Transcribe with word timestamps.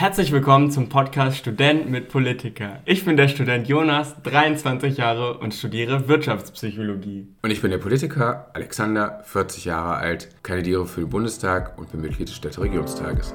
Herzlich 0.00 0.32
willkommen 0.32 0.70
zum 0.70 0.88
Podcast 0.88 1.36
Student 1.36 1.90
mit 1.90 2.08
Politiker. 2.08 2.78
Ich 2.86 3.04
bin 3.04 3.18
der 3.18 3.28
Student 3.28 3.68
Jonas, 3.68 4.14
23 4.22 4.96
Jahre 4.96 5.36
und 5.36 5.52
studiere 5.52 6.08
Wirtschaftspsychologie. 6.08 7.28
Und 7.42 7.50
ich 7.50 7.60
bin 7.60 7.70
der 7.70 7.76
Politiker 7.76 8.48
Alexander, 8.54 9.20
40 9.24 9.66
Jahre 9.66 9.96
alt, 9.96 10.30
kandidiere 10.42 10.86
für 10.86 11.02
den 11.02 11.10
Bundestag 11.10 11.76
und 11.76 11.92
bin 11.92 12.00
Mitglied 12.00 12.28
des 12.28 12.34
Städteregionstages. 12.36 13.34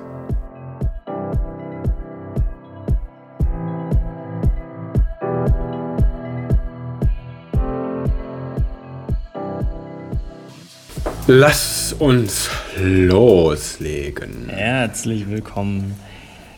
Lass 11.27 11.93
uns 11.93 12.49
loslegen. 12.75 14.49
Herzlich 14.49 15.29
willkommen 15.29 15.93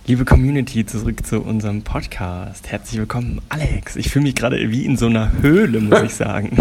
Liebe 0.10 0.24
Community, 0.24 0.86
zurück 0.86 1.26
zu 1.26 1.42
unserem 1.42 1.82
Podcast. 1.82 2.71
Herzlich 2.71 2.98
willkommen, 2.98 3.42
Alex. 3.50 3.98
Ich 3.98 4.10
fühle 4.10 4.24
mich 4.24 4.36
gerade 4.36 4.71
wie 4.71 4.86
in 4.86 4.96
so 4.96 5.07
einer 5.07 5.34
Höhle, 5.42 5.82
muss 5.82 6.02
ich 6.02 6.15
sagen. 6.15 6.56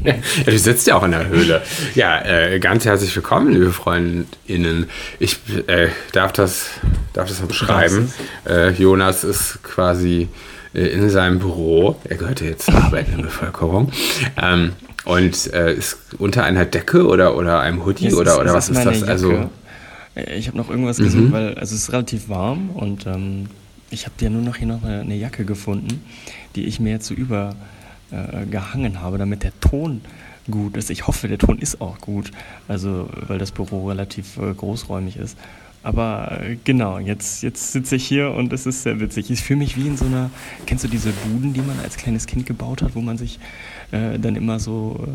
ja, 0.04 0.16
du 0.44 0.58
sitzt 0.58 0.86
ja 0.86 0.96
auch 0.96 1.04
in 1.04 1.12
der 1.12 1.26
Höhle. 1.26 1.62
Ja, 1.94 2.22
äh, 2.22 2.60
ganz 2.60 2.84
herzlich 2.84 3.16
willkommen, 3.16 3.54
liebe 3.54 3.72
Freundinnen. 3.72 4.90
Ich 5.18 5.38
äh, 5.66 5.88
darf, 6.12 6.32
das, 6.32 6.72
darf 7.14 7.26
das 7.26 7.40
mal 7.40 7.46
beschreiben. 7.46 8.12
Äh, 8.46 8.72
Jonas 8.72 9.24
ist 9.24 9.62
quasi 9.62 10.28
äh, 10.74 10.80
in 10.88 11.08
seinem 11.08 11.38
Büro. 11.38 11.96
Er 12.04 12.18
gehört 12.18 12.42
ja 12.42 12.48
jetzt 12.48 12.66
zur 12.66 12.74
arbeitenden 12.84 13.22
Bevölkerung. 13.22 13.92
Ähm, 14.36 14.72
und 15.06 15.50
äh, 15.54 15.72
ist 15.72 15.96
unter 16.18 16.44
einer 16.44 16.66
Decke 16.66 17.06
oder, 17.06 17.34
oder 17.34 17.60
einem 17.60 17.86
Hoodie 17.86 18.08
yes, 18.08 18.14
oder, 18.14 18.38
oder 18.38 18.52
was 18.52 18.68
ist 18.68 18.84
das? 18.84 19.00
Jacke. 19.00 19.10
Also 19.10 19.50
ich 20.14 20.48
habe 20.48 20.56
noch 20.56 20.70
irgendwas 20.70 20.98
mhm. 20.98 21.04
gesucht, 21.04 21.32
weil 21.32 21.48
also 21.54 21.74
es 21.74 21.82
ist 21.82 21.92
relativ 21.92 22.28
warm 22.28 22.70
und 22.70 23.06
ähm, 23.06 23.46
ich 23.90 24.06
habe 24.06 24.14
ja 24.20 24.30
nur 24.30 24.42
noch 24.42 24.56
hier 24.56 24.68
noch 24.68 24.82
eine, 24.82 25.00
eine, 25.00 25.16
Jacke 25.16 25.44
gefunden, 25.44 26.02
die 26.54 26.64
ich 26.64 26.80
mir 26.80 26.90
jetzt 26.90 27.06
so 27.06 27.14
übergehangen 27.14 28.94
äh, 28.94 28.98
habe, 28.98 29.18
damit 29.18 29.42
der 29.42 29.58
Ton 29.60 30.00
gut 30.50 30.76
ist. 30.76 30.90
Ich 30.90 31.06
hoffe, 31.06 31.28
der 31.28 31.38
Ton 31.38 31.58
ist 31.58 31.80
auch 31.80 31.98
gut, 31.98 32.30
also 32.68 33.08
weil 33.26 33.38
das 33.38 33.52
Büro 33.52 33.88
relativ 33.88 34.36
äh, 34.38 34.52
großräumig 34.54 35.16
ist. 35.16 35.36
Aber 35.82 36.40
äh, 36.42 36.56
genau, 36.62 36.98
jetzt, 36.98 37.42
jetzt 37.42 37.72
sitze 37.72 37.96
ich 37.96 38.06
hier 38.06 38.32
und 38.32 38.52
es 38.52 38.66
ist 38.66 38.82
sehr 38.82 39.00
witzig. 39.00 39.30
Ich 39.30 39.42
fühle 39.42 39.60
mich 39.60 39.76
wie 39.76 39.86
in 39.86 39.96
so 39.96 40.04
einer, 40.04 40.30
kennst 40.66 40.84
du 40.84 40.88
diese 40.88 41.10
Buden, 41.10 41.52
die 41.52 41.62
man 41.62 41.78
als 41.80 41.96
kleines 41.96 42.26
Kind 42.26 42.46
gebaut 42.46 42.82
hat, 42.82 42.94
wo 42.94 43.00
man 43.00 43.16
sich 43.16 43.38
äh, 43.90 44.18
dann 44.18 44.36
immer 44.36 44.60
so 44.60 45.06
äh, 45.06 45.10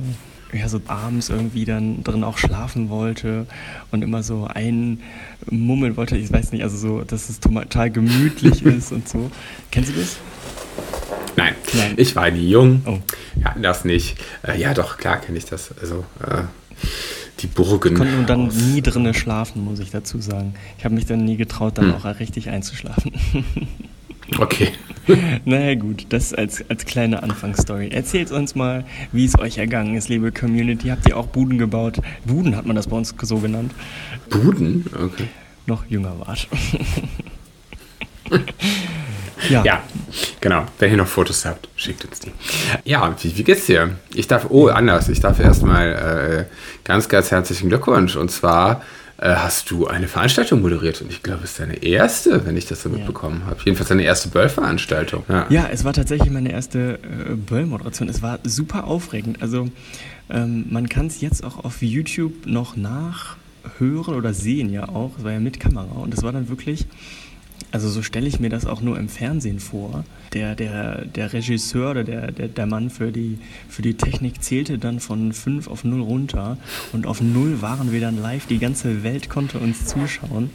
ja, 0.56 0.70
so 0.70 0.82
abends 0.88 1.30
irgendwie 1.30 1.66
dann 1.66 2.04
drin 2.04 2.24
auch 2.24 2.38
schlafen 2.38 2.90
wollte 2.90 3.46
und 3.92 4.02
immer 4.02 4.24
so 4.24 4.48
einmummeln 4.48 5.98
wollte. 5.98 6.18
Ich 6.18 6.32
weiß 6.32 6.52
nicht, 6.52 6.64
also 6.64 6.78
so, 6.78 7.02
dass 7.02 7.30
es 7.30 7.40
total 7.40 7.92
gemütlich 7.92 8.62
ist 8.66 8.92
und 8.92 9.08
so. 9.08 9.30
Kennst 9.72 9.92
du 9.92 10.00
das? 10.00 10.18
Nein, 11.36 11.56
Nein. 11.74 11.94
ich 11.98 12.16
war 12.16 12.32
nie 12.32 12.50
jung. 12.50 12.82
Oh. 12.86 13.00
Hatten 13.44 13.64
das 13.64 13.86
nicht. 13.86 14.18
Äh, 14.44 14.60
ja, 14.60 14.74
doch, 14.74 14.98
klar 14.98 15.20
kenne 15.20 15.38
ich 15.38 15.46
das. 15.46 15.78
Also, 15.80 16.06
äh, 16.26 16.44
die 17.42 17.48
Burgen. 17.48 17.94
Ich 17.94 17.98
konnte 18.00 18.24
dann 18.26 18.48
nie 18.48 18.82
drinnen 18.82 19.14
schlafen, 19.14 19.64
muss 19.64 19.80
ich 19.80 19.92
dazu 19.92 20.20
sagen. 20.20 20.54
Ich 20.78 20.86
habe 20.86 20.96
mich 20.96 21.06
dann 21.06 21.26
nie 21.26 21.36
getraut, 21.36 21.78
dann 21.78 21.94
hm. 21.94 21.96
auch 21.96 22.20
richtig 22.20 22.50
einzuschlafen. 22.50 23.12
Okay. 24.40 24.72
naja 25.46 25.76
gut, 25.76 26.08
das 26.10 26.34
als, 26.34 26.64
als 26.70 26.86
kleine 26.86 27.24
Anfangsstory. 27.24 27.90
Erzählt 27.90 28.32
uns 28.32 28.56
mal, 28.56 28.86
wie 29.12 29.26
es 29.26 29.38
euch 29.38 29.58
ergangen 29.58 29.96
ist, 29.96 30.10
liebe 30.10 30.32
Community. 30.32 30.90
Habt 30.90 31.08
ihr 31.08 31.18
auch 31.18 31.28
Buden 31.28 31.58
gebaut? 31.58 32.02
Buden 32.26 32.56
hat 32.56 32.66
man 32.66 32.76
das 32.76 32.88
bei 32.88 32.96
uns 32.96 33.14
so 33.22 33.38
genannt. 33.38 33.74
Buden? 34.30 34.86
Okay. 34.94 35.28
Noch 35.66 35.86
jünger 35.88 36.20
wart. 36.20 36.48
ja. 39.50 39.64
ja, 39.64 39.84
genau. 40.42 40.66
Wenn 40.80 40.92
ihr 40.92 40.98
noch 40.98 41.08
Fotos 41.08 41.46
habt, 41.46 41.70
schickt 41.76 42.06
uns 42.06 42.20
die. 42.20 42.32
Ja, 42.84 43.16
wie, 43.22 43.38
wie 43.38 43.44
geht's 43.44 43.66
dir? 43.66 43.98
Ich 44.14 44.28
darf, 44.28 44.48
oh, 44.50 44.68
anders. 44.68 45.10
Ich 45.10 45.20
darf 45.20 45.40
erstmal 45.40 46.48
äh, 46.50 46.84
ganz, 46.84 47.10
ganz 47.10 47.32
herzlichen 47.32 47.70
Glückwunsch. 47.70 48.16
Und 48.16 48.30
zwar 48.30 48.84
äh, 49.18 49.34
hast 49.36 49.72
du 49.72 49.88
eine 49.88 50.08
Veranstaltung 50.08 50.62
moderiert 50.62 51.02
und 51.02 51.12
ich 51.12 51.24
glaube, 51.24 51.44
es 51.44 51.52
ist 51.52 51.60
deine 51.60 51.84
erste, 51.84 52.46
wenn 52.46 52.58
ich 52.58 52.66
das 52.66 52.82
so 52.82 52.90
ja. 52.90 52.98
mitbekommen 52.98 53.46
habe. 53.46 53.60
Jedenfalls 53.64 53.90
deine 53.90 54.04
erste 54.04 54.30
Böll-Veranstaltung. 54.30 55.24
Ja. 55.30 55.46
ja. 55.50 55.68
es 55.72 55.84
war 55.84 55.94
tatsächlich 55.94 56.32
meine 56.32 56.52
erste 56.52 57.00
äh, 57.02 57.36
Böll-Moderation. 57.36 58.10
Es 58.10 58.22
war 58.22 58.40
super 58.44 58.86
aufregend. 58.86 59.42
Also 59.42 59.70
ähm, 60.30 60.66
man 60.70 60.90
kann 60.90 61.08
es 61.08 61.22
jetzt 61.22 61.44
auch 61.44 61.64
auf 61.64 61.82
YouTube 61.82 62.46
noch 62.46 62.76
nachhören 62.76 64.16
oder 64.16 64.34
sehen 64.34 64.70
ja 64.70 64.90
auch. 64.90 65.12
Es 65.18 65.24
war 65.24 65.32
ja 65.32 65.40
mit 65.40 65.60
Kamera 65.60 65.96
und 65.96 66.14
es 66.14 66.24
war 66.24 66.32
dann 66.32 66.50
wirklich 66.50 66.86
also 67.72 67.90
so 67.90 68.02
stelle 68.02 68.28
ich 68.28 68.40
mir 68.40 68.50
das 68.50 68.66
auch 68.66 68.82
nur 68.82 68.98
im 68.98 69.10
Fernsehen 69.10 69.60
vor. 69.60 70.06
Der, 70.34 70.56
der, 70.56 71.06
der 71.06 71.34
Regisseur 71.34 71.92
oder 71.92 72.04
der, 72.04 72.32
der, 72.32 72.48
der 72.48 72.66
Mann 72.66 72.90
für 72.90 73.12
die, 73.12 73.38
für 73.68 73.82
die 73.82 73.96
Technik 73.96 74.42
zählte 74.42 74.78
dann 74.78 75.00
von 75.00 75.34
5 75.34 75.68
auf 75.68 75.84
0 75.84 76.02
runter 76.02 76.58
und 76.94 77.06
auf 77.06 77.22
0 77.22 77.62
waren 77.62 77.92
wir 77.92 78.02
dann 78.02 78.22
live. 78.22 78.46
Die 78.46 78.60
ganze 78.60 79.04
Welt 79.04 79.30
konnte 79.30 79.60
uns 79.60 79.86
zuschauen. 79.86 80.52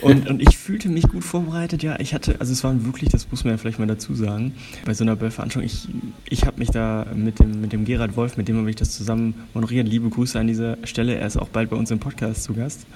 Und, 0.00 0.28
und 0.28 0.40
ich 0.40 0.56
fühlte 0.56 0.88
mich 0.88 1.08
gut 1.08 1.24
vorbereitet. 1.24 1.82
Ja, 1.82 1.98
ich 1.98 2.14
hatte, 2.14 2.36
also 2.38 2.52
es 2.52 2.62
war 2.64 2.84
wirklich, 2.84 3.10
das 3.10 3.30
muss 3.30 3.44
man 3.44 3.54
ja 3.54 3.58
vielleicht 3.58 3.78
mal 3.78 3.86
dazu 3.86 4.14
sagen, 4.14 4.54
bei 4.84 4.94
so 4.94 5.04
einer 5.04 5.16
Böll-Veranstaltung, 5.16 5.66
ich, 5.66 5.88
ich 6.28 6.44
habe 6.44 6.58
mich 6.58 6.70
da 6.70 7.06
mit 7.14 7.38
dem, 7.40 7.60
mit 7.60 7.72
dem 7.72 7.84
Gerald 7.84 8.16
Wolf, 8.16 8.36
mit 8.36 8.48
dem 8.48 8.58
habe 8.58 8.70
ich 8.70 8.76
das 8.76 8.92
zusammen 8.92 9.34
moderiert. 9.54 9.88
Liebe 9.88 10.08
Grüße 10.08 10.38
an 10.38 10.46
dieser 10.46 10.76
Stelle. 10.84 11.16
Er 11.16 11.26
ist 11.26 11.36
auch 11.36 11.48
bald 11.48 11.70
bei 11.70 11.76
uns 11.76 11.90
im 11.90 11.98
Podcast 11.98 12.44
zu 12.44 12.54
Gast. 12.54 12.86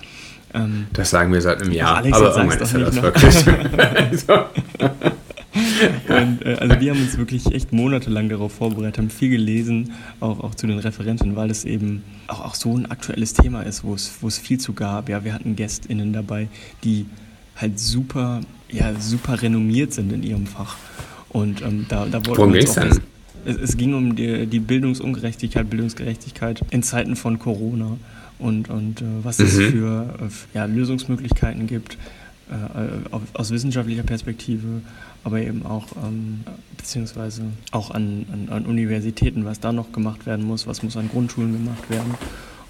Ähm, 0.55 0.87
das 0.93 1.11
sagen 1.11 1.33
wir 1.33 1.41
seit 1.41 1.63
einem 1.63 1.73
Jahr, 1.73 1.97
Alex, 1.97 2.17
aber 2.17 2.37
irgendwann 2.37 2.61
ist 2.61 2.75
er 2.75 2.81
das 2.81 3.03
wirklich. 3.03 4.25
Und, 6.09 6.45
äh, 6.45 6.55
also 6.55 6.81
wir 6.81 6.91
haben 6.91 7.01
uns 7.01 7.17
wirklich 7.19 7.47
echt 7.53 7.73
monatelang 7.73 8.29
darauf 8.29 8.53
vorbereitet, 8.53 8.99
haben 8.99 9.11
viel 9.11 9.31
gelesen, 9.31 9.93
auch, 10.21 10.41
auch 10.41 10.55
zu 10.55 10.67
den 10.67 10.79
Referenten, 10.79 11.37
weil 11.37 11.51
es 11.51 11.65
eben 11.65 12.03
auch, 12.27 12.41
auch 12.41 12.55
so 12.55 12.77
ein 12.77 12.91
aktuelles 12.91 13.35
Thema 13.35 13.63
ist, 13.63 13.85
wo 13.85 13.95
es, 13.95 14.19
wo 14.21 14.29
es 14.29 14.39
viel 14.39 14.59
zu 14.59 14.73
gab. 14.73 15.09
Ja, 15.09 15.25
wir 15.25 15.35
hatten 15.35 15.57
GästInnen 15.57 16.13
dabei, 16.13 16.49
die 16.85 17.07
halt 17.57 17.79
super, 17.79 18.41
ja, 18.71 18.95
super 18.99 19.43
renommiert 19.43 19.93
sind 19.93 20.13
in 20.13 20.23
ihrem 20.23 20.47
Fach. 20.47 20.77
Und 21.29 21.63
ähm, 21.63 21.87
da, 21.89 22.07
da 22.07 22.21
Worum 22.27 22.53
ging 22.53 22.63
es 22.63 22.75
denn? 22.75 23.01
Es, 23.45 23.57
es, 23.57 23.77
ging 23.77 23.95
um 23.95 24.15
die, 24.15 24.47
die 24.47 24.61
Bildungsungerechtigkeit, 24.61 25.69
Bildungsgerechtigkeit 25.69 26.61
in 26.71 26.83
Zeiten 26.83 27.17
von 27.17 27.39
Corona 27.39 27.97
und, 28.39 28.69
und 28.69 29.01
äh, 29.01 29.05
was 29.23 29.39
mhm. 29.39 29.45
es 29.47 29.55
für 29.55 30.15
äh, 30.21 30.57
ja, 30.57 30.65
Lösungsmöglichkeiten 30.67 31.67
gibt 31.67 31.97
aus 33.35 33.51
wissenschaftlicher 33.51 34.03
Perspektive, 34.03 34.83
aber 35.25 35.41
eben 35.41 35.65
auch 35.65 35.87
ähm, 36.03 36.41
beziehungsweise 36.77 37.43
auch 37.71 37.91
an, 37.91 38.27
an, 38.33 38.49
an, 38.51 38.67
Universitäten, 38.67 39.45
was 39.45 39.61
da 39.61 39.73
noch 39.73 39.93
gemacht 39.93 40.27
werden 40.27 40.45
muss, 40.45 40.67
was 40.67 40.83
muss 40.83 40.97
an 40.97 41.09
Grundschulen 41.09 41.53
gemacht 41.53 41.89
werden. 41.89 42.15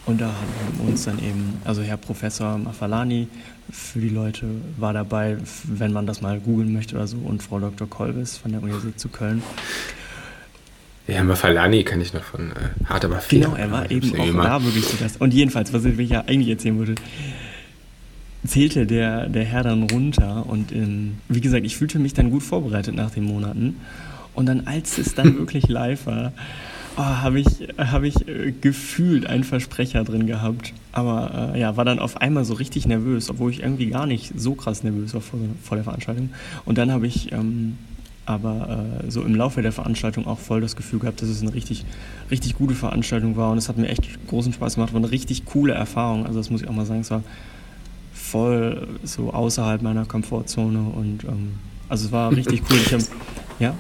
Und 0.05 0.21
da 0.21 0.27
haben 0.27 0.89
uns 0.89 1.05
dann 1.05 1.19
eben, 1.19 1.61
also 1.65 1.83
Herr 1.83 1.97
Professor 1.97 2.59
Mafalani 2.59 3.29
für 3.71 4.01
die 4.01 4.09
Leute 4.09 4.47
war 4.77 4.93
dabei, 4.93 5.39
wenn 5.65 5.93
man 5.93 6.07
das 6.07 6.21
mal 6.21 6.41
googeln 6.41 6.73
möchte 6.73 6.97
oder 6.97 7.07
so, 7.07 7.19
und 7.19 7.43
Frau 7.43 7.61
Dr. 7.61 7.89
Kolbis 7.89 8.37
von 8.37 8.51
der 8.51 8.63
Universität 8.63 8.99
zu 8.99 9.09
Köln. 9.09 9.43
Ja, 11.07 11.23
Mafalani 11.25 11.83
kann 11.85 12.01
ich 12.01 12.13
noch 12.13 12.23
von 12.23 12.51
äh, 12.51 12.85
Hart 12.85 13.05
aber 13.05 13.21
viel. 13.21 13.41
Genau, 13.41 13.55
er 13.57 13.71
war 13.71 13.91
eben 13.91 14.19
auch 14.19 14.27
immer. 14.27 14.45
da 14.45 14.65
wirklich 14.65 14.87
zu 14.87 14.97
Gast. 14.97 15.21
Und 15.21 15.35
jedenfalls, 15.35 15.73
was 15.73 15.85
ich 15.85 16.11
ja 16.11 16.21
eigentlich 16.21 16.49
erzählen 16.49 16.79
wollte, 16.79 16.95
zählte 18.45 18.87
der, 18.87 19.29
der 19.29 19.45
Herr 19.45 19.63
dann 19.63 19.85
runter 19.85 20.45
und 20.49 20.73
ähm, 20.73 21.15
wie 21.29 21.41
gesagt, 21.41 21.65
ich 21.65 21.77
fühlte 21.77 21.99
mich 21.99 22.15
dann 22.15 22.31
gut 22.31 22.43
vorbereitet 22.43 22.95
nach 22.95 23.11
den 23.11 23.25
Monaten. 23.25 23.77
Und 24.35 24.47
dann, 24.47 24.67
als 24.67 24.99
es 24.99 25.15
dann 25.15 25.39
wirklich 25.39 25.69
live 25.69 26.07
war, 26.07 26.33
oh, 26.97 27.03
habe 27.03 27.41
ich, 27.41 27.47
hab 27.79 28.03
ich 28.03 28.27
äh, 28.27 28.53
gefühlt 28.53 29.27
einen 29.27 29.45
Versprecher 29.45 30.05
drin 30.05 30.27
gehabt. 30.27 30.73
Aber 30.93 31.53
äh, 31.55 31.61
ja, 31.61 31.77
war 31.77 31.85
dann 31.85 31.99
auf 31.99 32.17
einmal 32.21 32.45
so 32.45 32.55
richtig 32.55 32.87
nervös, 32.87 33.31
obwohl 33.31 33.51
ich 33.51 33.63
irgendwie 33.63 33.87
gar 33.87 34.07
nicht 34.07 34.33
so 34.37 34.55
krass 34.55 34.83
nervös 34.83 35.15
war 35.15 35.21
vor, 35.21 35.39
vor 35.63 35.77
der 35.77 35.85
Veranstaltung. 35.85 36.31
Und 36.65 36.79
dann 36.79 36.91
habe 36.91 37.07
ich 37.07 37.31
ähm, 37.33 37.79
aber 38.25 38.87
äh, 39.05 39.11
so 39.11 39.23
im 39.23 39.35
Laufe 39.35 39.63
der 39.63 39.73
Veranstaltung 39.73 40.27
auch 40.27 40.39
voll 40.39 40.61
das 40.61 40.77
Gefühl 40.77 41.01
gehabt, 41.01 41.23
dass 41.23 41.29
es 41.29 41.43
eine 41.43 41.55
richtig, 41.55 41.85
richtig 42.31 42.55
gute 42.55 42.75
Veranstaltung 42.75 43.37
war 43.37 43.51
und 43.51 43.59
es 43.59 43.69
hat 43.69 43.79
mir 43.79 43.89
echt 43.89 44.27
großen 44.29 44.53
Spaß 44.53 44.77
gemacht, 44.77 44.93
war 44.93 45.01
eine 45.01 45.11
richtig 45.11 45.45
coole 45.45 45.75
Erfahrung, 45.75 46.25
also 46.27 46.39
das 46.39 46.51
muss 46.51 46.63
ich 46.63 46.69
auch 46.69 46.73
mal 46.73 46.87
sagen, 46.87 47.01
es 47.01 47.11
war 47.11 47.25
voll 48.33 48.89
so 49.05 49.31
außerhalb 49.31 49.83
meiner 49.83 50.07
Komfortzone 50.07 50.79
und 50.79 51.25
ähm, 51.25 51.53
also 51.89 52.07
es 52.07 52.13
war 52.13 52.33
richtig 52.35 52.63
cool. 52.71 52.79
Ich 52.79 52.93
hab, 52.95 53.01
ja? 53.59 53.75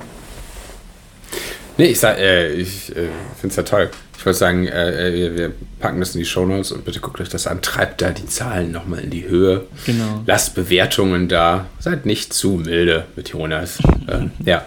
Nee, 1.78 1.87
ich, 1.87 2.02
äh, 2.02 2.52
ich 2.52 2.90
äh, 2.90 3.08
finde 3.40 3.49
es 3.49 3.56
ja 3.56 3.62
toll. 3.62 3.90
Ich 4.19 4.26
wollte 4.26 4.38
sagen, 4.38 4.66
äh, 4.66 5.08
äh, 5.08 5.37
wir, 5.37 5.52
packen 5.81 5.99
das 5.99 6.14
in 6.14 6.20
die 6.20 6.26
Shownotes 6.26 6.70
und 6.70 6.84
bitte 6.84 7.00
guckt 7.00 7.20
euch 7.20 7.31
das 7.31 7.46
an. 7.46 7.62
Treibt 7.62 8.02
da 8.02 8.10
die 8.10 8.26
Zahlen 8.26 8.70
nochmal 8.70 9.00
in 9.00 9.10
die 9.10 9.26
Höhe. 9.26 9.66
Genau. 9.87 10.22
Lasst 10.26 10.55
Bewertungen 10.55 11.28
da. 11.28 11.66
Seid 11.81 12.05
nicht 12.06 12.32
zu 12.32 12.50
milde 12.50 13.06
mit 13.16 13.31
Jonas. 13.31 13.81
Äh, 14.06 14.26
ja. 14.44 14.66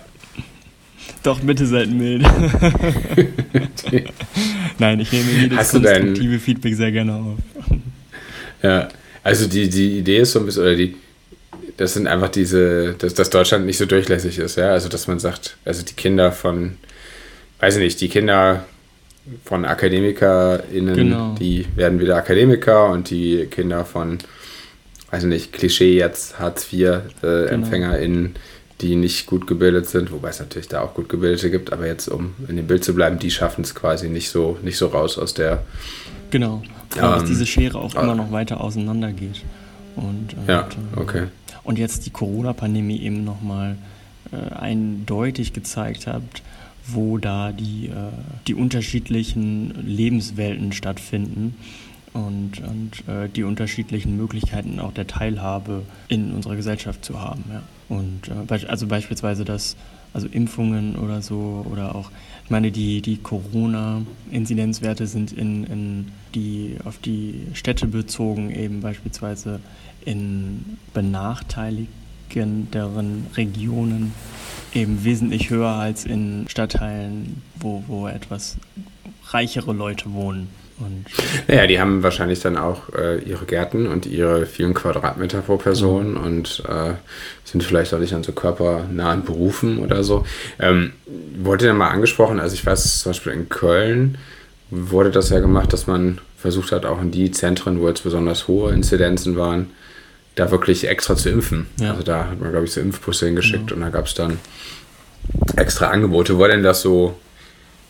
Doch, 1.24 1.40
bitte 1.40 1.68
seid 1.68 1.90
milde. 1.90 2.26
Nein, 4.80 5.00
ich 5.00 5.12
nehme 5.12 5.32
jedes 5.32 5.72
konstruktive 5.72 6.40
Feedback 6.40 6.76
sehr 6.76 6.92
gerne 6.92 7.14
auf. 7.14 7.38
Ja, 8.62 8.90
also 9.26 9.48
die, 9.48 9.68
die 9.70 9.98
Idee 9.98 10.20
ist 10.20 10.34
so 10.34 10.40
ein 10.40 10.46
bisschen, 10.46 10.62
oder 10.62 10.76
die, 10.76 10.96
das 11.78 11.96
sind 11.96 12.06
einfach 12.06 12.30
diese, 12.30 12.94
dass, 12.94 13.16
dass 13.16 13.32
Deutschland 13.32 13.66
nicht 13.66 13.80
so 13.80 13.88
durchlässig 13.88 14.38
ist, 14.38 14.56
ja. 14.56 14.70
Also 14.70 14.88
dass 14.88 15.08
man 15.08 15.18
sagt, 15.18 15.58
also 15.66 15.84
die 15.84 15.96
Kinder 15.96 16.32
von, 16.32 16.78
weiß 17.60 17.78
ich 17.78 17.82
nicht, 17.82 18.00
die 18.02 18.10
Kinder 18.10 18.66
von 19.44 19.66
AkademikerInnen, 19.66 20.96
genau. 20.96 21.36
die 21.40 21.66
werden 21.76 22.00
wieder 22.00 22.18
Akademiker 22.18 22.92
und 22.92 23.10
die 23.10 23.48
Kinder 23.48 23.84
von, 23.84 24.20
weiß 25.10 25.24
ich 25.24 25.30
nicht, 25.30 25.54
Klischee 25.54 25.98
jetzt 25.98 26.38
Hartz-IV-EmpfängerInnen, 26.38 28.26
äh, 28.26 28.28
genau. 28.28 28.40
die 28.82 28.96
nicht 28.96 29.26
gut 29.26 29.48
gebildet 29.48 29.90
sind, 29.90 30.12
wobei 30.12 30.30
es 30.30 30.40
natürlich 30.40 30.68
da 30.68 30.82
auch 30.82 30.94
gut 30.94 31.10
gebildete 31.10 31.50
gibt, 31.50 31.74
aber 31.74 31.88
jetzt, 31.88 32.10
um 32.10 32.36
in 32.48 32.58
dem 32.58 32.68
Bild 32.68 32.84
zu 32.84 32.94
bleiben, 32.94 33.18
die 33.18 33.32
schaffen 33.32 33.64
es 33.64 33.74
quasi 33.74 34.08
nicht 34.08 34.30
so, 34.30 34.60
nicht 34.62 34.78
so 34.78 34.86
raus 34.86 35.18
aus 35.18 35.34
der. 35.34 35.64
Genau. 36.36 36.62
Ähm, 36.98 37.02
dass 37.02 37.24
diese 37.24 37.46
Schere 37.46 37.80
auch 37.80 37.96
äh, 37.96 38.02
immer 38.02 38.14
noch 38.14 38.30
weiter 38.34 38.60
auseinander 38.60 39.14
geht. 39.14 39.42
Und, 39.96 40.36
äh, 40.46 40.52
ja, 40.52 40.62
äh, 40.62 41.00
okay. 41.00 41.28
Und 41.64 41.80
jetzt 41.80 42.06
die 42.06 42.10
Corona-Pandemie 42.10 43.00
eben 43.00 43.24
nochmal 43.24 43.78
äh, 44.34 44.54
eindeutig 44.54 45.54
gezeigt 45.54 46.08
hat, 46.08 46.24
wo 46.88 47.18
da 47.18 47.54
die, 47.54 47.88
äh, 47.88 48.12
die 48.48 48.54
unterschiedlichen 48.54 49.74
Lebenswelten 49.88 50.74
stattfinden 50.74 51.56
und, 52.12 52.60
und 52.60 53.08
äh, 53.08 53.30
die 53.30 53.44
unterschiedlichen 53.44 54.18
Möglichkeiten 54.18 54.82
auch 54.82 54.92
der 54.92 55.08
Teilhabe 55.08 55.84
in 56.10 56.34
unserer 56.34 56.58
Gesellschaft 56.58 57.06
zu 57.06 57.22
haben. 57.22 57.46
Ja. 57.50 57.62
Und 57.88 58.28
äh, 58.28 58.68
also 58.68 58.88
beispielsweise 58.88 59.46
das, 59.46 59.78
also 60.14 60.28
Impfungen 60.28 60.98
oder 60.98 61.22
so 61.22 61.66
oder 61.72 61.96
auch, 61.96 62.12
ich 62.46 62.52
meine, 62.52 62.72
die, 62.72 63.02
die 63.02 63.18
Corona-Inzidenzwerte 63.18 65.08
sind 65.08 65.32
in, 65.32 65.64
in 65.64 66.12
die, 66.36 66.78
auf 66.86 67.00
die 67.00 67.48
Städte 67.54 67.88
bezogen, 67.88 68.52
eben 68.52 68.82
beispielsweise 68.82 69.60
in 70.06 70.78
benachteiligenden 70.94 73.26
Regionen 73.36 74.14
eben 74.76 75.04
wesentlich 75.04 75.50
höher 75.50 75.72
als 75.72 76.06
in 76.06 76.46
Stadtteilen, 76.48 77.42
wo, 77.56 77.84
wo 77.88 78.08
etwas 78.08 78.58
reichere 79.30 79.74
Leute 79.74 80.14
wohnen. 80.14 80.50
Und 80.78 81.06
naja, 81.48 81.68
die 81.68 81.80
haben 81.80 82.04
wahrscheinlich 82.04 82.42
dann 82.42 82.58
auch 82.58 82.94
äh, 82.94 83.20
ihre 83.20 83.46
Gärten 83.46 83.88
und 83.88 84.06
ihre 84.06 84.46
vielen 84.46 84.74
Quadratmeter 84.74 85.42
pro 85.42 85.58
Person 85.58 86.12
mhm. 86.12 86.18
und 86.18 86.64
äh, 86.68 86.94
sind 87.46 87.64
vielleicht 87.64 87.94
auch 87.94 88.00
nicht 88.00 88.14
an 88.14 88.24
so 88.24 88.34
körpernahen 88.34 89.24
Berufen 89.24 89.80
oder 89.80 90.04
so. 90.04 90.26
Ähm, 90.60 90.92
wurde 91.38 91.68
ja 91.68 91.74
mal 91.74 91.90
angesprochen, 91.90 92.40
also 92.40 92.54
ich 92.56 92.66
weiß 92.66 93.02
zum 93.02 93.12
Beispiel 93.12 93.34
in 93.34 93.48
Köln 93.48 94.18
wurde 94.70 95.12
das 95.12 95.30
ja 95.30 95.40
gemacht, 95.40 95.72
dass 95.74 95.88
man 95.88 96.20
versucht 96.38 96.72
hat, 96.72 96.86
auch 96.86 97.02
in 97.02 97.12
die 97.12 97.32
Zentren, 97.32 97.80
wo 97.80 97.88
jetzt 97.88 98.04
besonders 98.04 98.48
hohe 98.48 98.74
Inzidenzen 98.74 99.38
waren, 99.38 99.72
da 100.36 100.52
wirklich 100.52 100.88
extra 100.88 101.16
zu 101.16 101.30
impfen. 101.30 101.68
Ja. 101.80 101.92
Also 101.92 102.04
da 102.04 102.28
hat 102.30 102.40
man, 102.40 102.52
glaube 102.52 102.66
ich, 102.66 102.72
so 102.72 102.82
Impfbusse 102.82 103.28
hingeschickt 103.28 103.68
genau. 103.68 103.76
und 103.76 103.82
da 103.82 103.90
gab 103.90 104.08
es 104.08 104.16
dann 104.16 104.40
extra 105.56 105.88
Angebote. 105.88 106.38
War 106.38 106.50
denn 106.50 106.64
das 106.64 106.82
so, 106.82 107.16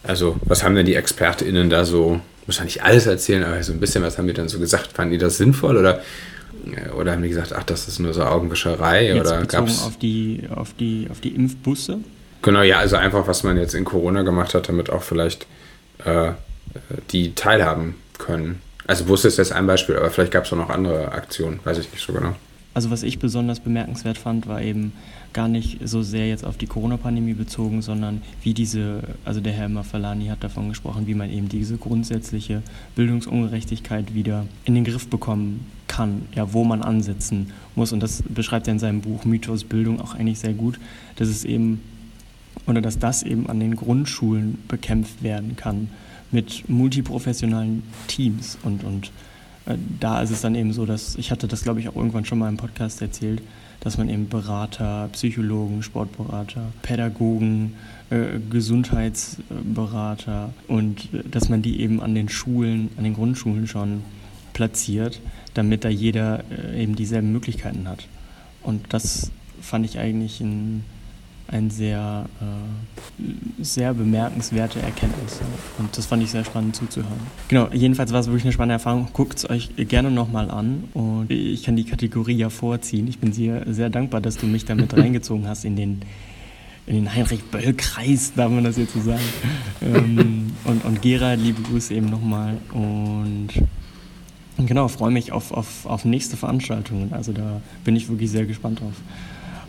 also 0.03 0.37
was 0.43 0.63
haben 0.63 0.75
denn 0.75 0.85
die 0.85 0.95
ExpertInnen 0.95 1.69
da 1.69 1.85
so, 1.85 2.21
muss 2.47 2.57
man 2.57 2.65
nicht 2.65 2.83
alles 2.83 3.07
erzählen, 3.07 3.43
aber 3.43 3.61
so 3.63 3.73
ein 3.73 3.79
bisschen, 3.79 4.03
was 4.03 4.17
haben 4.17 4.27
die 4.27 4.33
dann 4.33 4.49
so 4.49 4.59
gesagt? 4.59 4.91
Fanden 4.93 5.13
die 5.13 5.17
das 5.17 5.37
sinnvoll 5.37 5.77
oder, 5.77 6.01
oder 6.97 7.13
haben 7.13 7.23
die 7.23 7.29
gesagt, 7.29 7.53
ach, 7.53 7.63
das 7.63 7.87
ist 7.87 7.99
nur 7.99 8.13
so 8.13 8.23
Augenwischerei? 8.23 9.07
Jetzt 9.07 9.21
oder 9.21 9.45
gab's 9.45 9.83
auf 9.83 9.97
die, 9.97 10.43
auf, 10.53 10.73
die, 10.73 11.07
auf 11.11 11.21
die 11.21 11.29
Impfbusse? 11.29 11.99
Genau, 12.41 12.61
ja, 12.61 12.77
also 12.77 12.95
einfach, 12.97 13.27
was 13.27 13.43
man 13.43 13.57
jetzt 13.57 13.73
in 13.73 13.85
Corona 13.85 14.21
gemacht 14.21 14.53
hat, 14.53 14.69
damit 14.69 14.89
auch 14.89 15.01
vielleicht 15.01 15.47
äh, 16.03 16.33
die 17.11 17.33
teilhaben 17.33 17.95
können. 18.17 18.61
Also 18.87 19.05
Bus 19.05 19.25
ist 19.25 19.37
jetzt 19.37 19.51
ein 19.51 19.65
Beispiel, 19.65 19.95
aber 19.95 20.11
vielleicht 20.11 20.31
gab 20.31 20.45
es 20.45 20.53
auch 20.53 20.57
noch 20.57 20.69
andere 20.69 21.11
Aktionen, 21.11 21.59
weiß 21.63 21.79
ich 21.79 21.91
nicht 21.91 22.05
so 22.05 22.13
genau. 22.13 22.35
Also 22.75 22.91
was 22.91 23.03
ich 23.03 23.19
besonders 23.19 23.61
bemerkenswert 23.61 24.17
fand, 24.17 24.47
war 24.47 24.61
eben 24.61 24.91
gar 25.31 25.47
nicht 25.47 25.79
so 25.87 26.03
sehr 26.03 26.27
jetzt 26.27 26.45
auf 26.45 26.57
die 26.57 26.67
Corona-Pandemie 26.67 27.33
bezogen, 27.33 27.81
sondern 27.81 28.21
wie 28.43 28.53
diese, 28.53 29.01
also 29.23 29.39
der 29.39 29.53
Herr 29.53 29.69
Mafalani 29.69 30.27
hat 30.27 30.43
davon 30.43 30.67
gesprochen, 30.67 31.07
wie 31.07 31.13
man 31.13 31.31
eben 31.31 31.47
diese 31.47 31.77
grundsätzliche 31.77 32.61
Bildungsungerechtigkeit 32.97 34.13
wieder 34.13 34.45
in 34.65 34.75
den 34.75 34.83
Griff 34.83 35.07
bekommen 35.07 35.65
kann, 35.87 36.23
ja, 36.35 36.51
wo 36.51 36.65
man 36.65 36.81
ansetzen 36.81 37.53
muss. 37.75 37.93
Und 37.93 38.03
das 38.03 38.21
beschreibt 38.27 38.67
er 38.67 38.73
in 38.73 38.79
seinem 38.79 38.99
Buch 38.99 39.23
Mythos 39.23 39.63
Bildung 39.63 40.01
auch 40.01 40.13
eigentlich 40.13 40.39
sehr 40.39 40.53
gut, 40.53 40.77
dass 41.15 41.29
es 41.29 41.45
eben, 41.45 41.81
oder 42.67 42.81
dass 42.81 42.99
das 42.99 43.23
eben 43.23 43.49
an 43.49 43.61
den 43.61 43.77
Grundschulen 43.77 44.57
bekämpft 44.67 45.23
werden 45.23 45.55
kann 45.55 45.87
mit 46.29 46.67
multiprofessionalen 46.67 47.83
Teams 48.07 48.57
und, 48.63 48.83
und 48.83 49.11
da 49.99 50.21
ist 50.21 50.31
es 50.31 50.41
dann 50.41 50.55
eben 50.55 50.73
so, 50.73 50.85
dass 50.85 51.15
ich 51.15 51.31
hatte 51.31 51.47
das, 51.47 51.63
glaube 51.63 51.79
ich, 51.79 51.89
auch 51.89 51.95
irgendwann 51.95 52.25
schon 52.25 52.39
mal 52.39 52.49
im 52.49 52.57
Podcast 52.57 53.01
erzählt, 53.01 53.41
dass 53.79 53.97
man 53.97 54.09
eben 54.09 54.29
Berater, 54.29 55.09
Psychologen, 55.11 55.83
Sportberater, 55.83 56.71
Pädagogen, 56.81 57.75
äh, 58.09 58.39
Gesundheitsberater 58.49 60.53
und 60.67 61.13
äh, 61.13 61.23
dass 61.29 61.49
man 61.49 61.61
die 61.61 61.81
eben 61.81 62.01
an 62.01 62.15
den 62.15 62.29
Schulen, 62.29 62.89
an 62.97 63.03
den 63.03 63.13
Grundschulen 63.13 63.67
schon 63.67 64.01
platziert, 64.53 65.19
damit 65.53 65.83
da 65.83 65.89
jeder 65.89 66.43
äh, 66.51 66.81
eben 66.81 66.95
dieselben 66.95 67.31
Möglichkeiten 67.31 67.87
hat. 67.87 68.07
Und 68.61 68.85
das 68.89 69.31
fand 69.61 69.85
ich 69.85 69.99
eigentlich 69.99 70.41
ein 70.41 70.83
ein 71.47 71.69
sehr, 71.69 72.25
äh, 72.41 73.63
sehr 73.63 73.93
bemerkenswerte 73.93 74.81
Erkenntnis. 74.81 75.39
Und 75.77 75.95
das 75.97 76.05
fand 76.05 76.23
ich 76.23 76.31
sehr 76.31 76.43
spannend 76.43 76.75
zuzuhören. 76.75 77.19
Genau, 77.47 77.69
jedenfalls 77.71 78.11
war 78.11 78.19
es 78.19 78.27
wirklich 78.27 78.43
eine 78.43 78.51
spannende 78.51 78.73
Erfahrung. 78.73 79.07
Guckt 79.13 79.37
es 79.37 79.49
euch 79.49 79.69
gerne 79.75 80.09
nochmal 80.11 80.49
an. 80.49 80.85
Und 80.93 81.29
ich 81.29 81.63
kann 81.63 81.75
die 81.75 81.85
Kategorie 81.85 82.35
ja 82.35 82.49
vorziehen. 82.49 83.07
Ich 83.07 83.19
bin 83.19 83.31
dir 83.31 83.63
sehr 83.67 83.89
dankbar, 83.89 84.21
dass 84.21 84.37
du 84.37 84.47
mich 84.47 84.65
damit 84.65 84.93
reingezogen 84.97 85.47
hast 85.47 85.65
in 85.65 85.75
den, 85.75 86.01
in 86.87 86.95
den 86.95 87.13
Heinrich-Böll-Kreis, 87.13 88.33
darf 88.35 88.51
man 88.51 88.63
das 88.63 88.77
jetzt 88.77 88.93
so 88.93 89.01
sagen. 89.01 89.23
ähm, 89.81 90.51
und, 90.63 90.83
und 90.83 91.01
Gerald, 91.01 91.39
liebe 91.39 91.61
Grüße 91.61 91.93
eben 91.93 92.09
nochmal. 92.09 92.57
Und 92.73 93.49
genau, 94.57 94.87
freue 94.87 95.11
mich 95.11 95.31
auf, 95.31 95.51
auf, 95.51 95.85
auf 95.85 96.05
nächste 96.05 96.37
Veranstaltungen. 96.37 97.13
Also 97.13 97.33
da 97.33 97.61
bin 97.83 97.95
ich 97.95 98.09
wirklich 98.09 98.31
sehr 98.31 98.45
gespannt 98.45 98.81
drauf. 98.81 98.93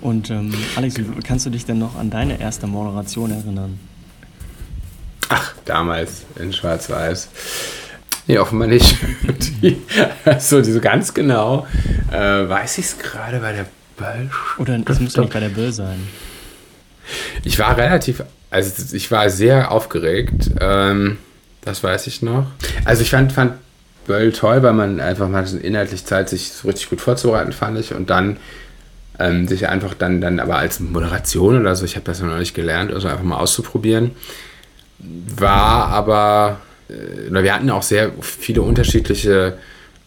Und 0.00 0.30
ähm, 0.30 0.54
Alex, 0.76 0.96
kannst 1.24 1.46
du 1.46 1.50
dich 1.50 1.64
denn 1.64 1.78
noch 1.78 1.96
an 1.96 2.10
deine 2.10 2.40
erste 2.40 2.66
Moderation 2.66 3.30
erinnern? 3.30 3.78
Ach, 5.28 5.54
damals 5.64 6.22
in 6.38 6.52
Schwarz-Weiß. 6.52 7.28
Nee, 8.26 8.38
offenbar 8.38 8.68
nicht. 8.68 8.96
die, 9.62 9.80
so, 10.38 10.60
die 10.60 10.72
so 10.72 10.80
ganz 10.80 11.14
genau 11.14 11.66
äh, 12.10 12.48
weiß 12.48 12.78
ich 12.78 12.86
es 12.86 12.98
gerade 12.98 13.40
bei 13.40 13.52
der 13.52 13.66
Böll. 13.96 14.30
Oder 14.58 14.78
es 14.86 15.00
muss 15.00 15.14
doch 15.14 15.22
nicht 15.22 15.32
bei 15.32 15.40
der 15.40 15.48
Böll 15.48 15.72
sein. 15.72 16.06
Ich 17.44 17.58
war 17.58 17.76
relativ, 17.76 18.22
also 18.50 18.94
ich 18.94 19.10
war 19.10 19.30
sehr 19.30 19.70
aufgeregt. 19.70 20.50
Ähm, 20.60 21.18
das 21.62 21.82
weiß 21.82 22.06
ich 22.06 22.22
noch. 22.22 22.46
Also 22.84 23.02
ich 23.02 23.10
fand, 23.10 23.32
fand 23.32 23.54
Böll 24.06 24.32
toll, 24.32 24.62
weil 24.62 24.72
man 24.72 25.00
einfach 25.00 25.28
mal 25.28 25.44
inhaltlich 25.62 26.04
Zeit, 26.04 26.28
sich 26.28 26.52
so 26.52 26.68
richtig 26.68 26.90
gut 26.90 27.00
vorzubereiten, 27.00 27.52
fand 27.52 27.78
ich. 27.78 27.94
Und 27.94 28.10
dann 28.10 28.38
ähm, 29.18 29.48
sich 29.48 29.68
einfach 29.68 29.94
dann, 29.94 30.20
dann 30.20 30.40
aber 30.40 30.58
als 30.58 30.80
Moderation 30.80 31.58
oder 31.60 31.74
so, 31.74 31.84
ich 31.84 31.96
habe 31.96 32.04
das 32.04 32.20
noch 32.20 32.38
nicht 32.38 32.54
gelernt, 32.54 32.92
also 32.92 33.08
einfach 33.08 33.24
mal 33.24 33.38
auszuprobieren. 33.38 34.10
War 34.98 35.88
aber, 35.88 36.60
äh, 36.88 37.30
wir 37.30 37.54
hatten 37.54 37.70
auch 37.70 37.82
sehr 37.82 38.12
viele 38.20 38.62
unterschiedliche, 38.62 39.58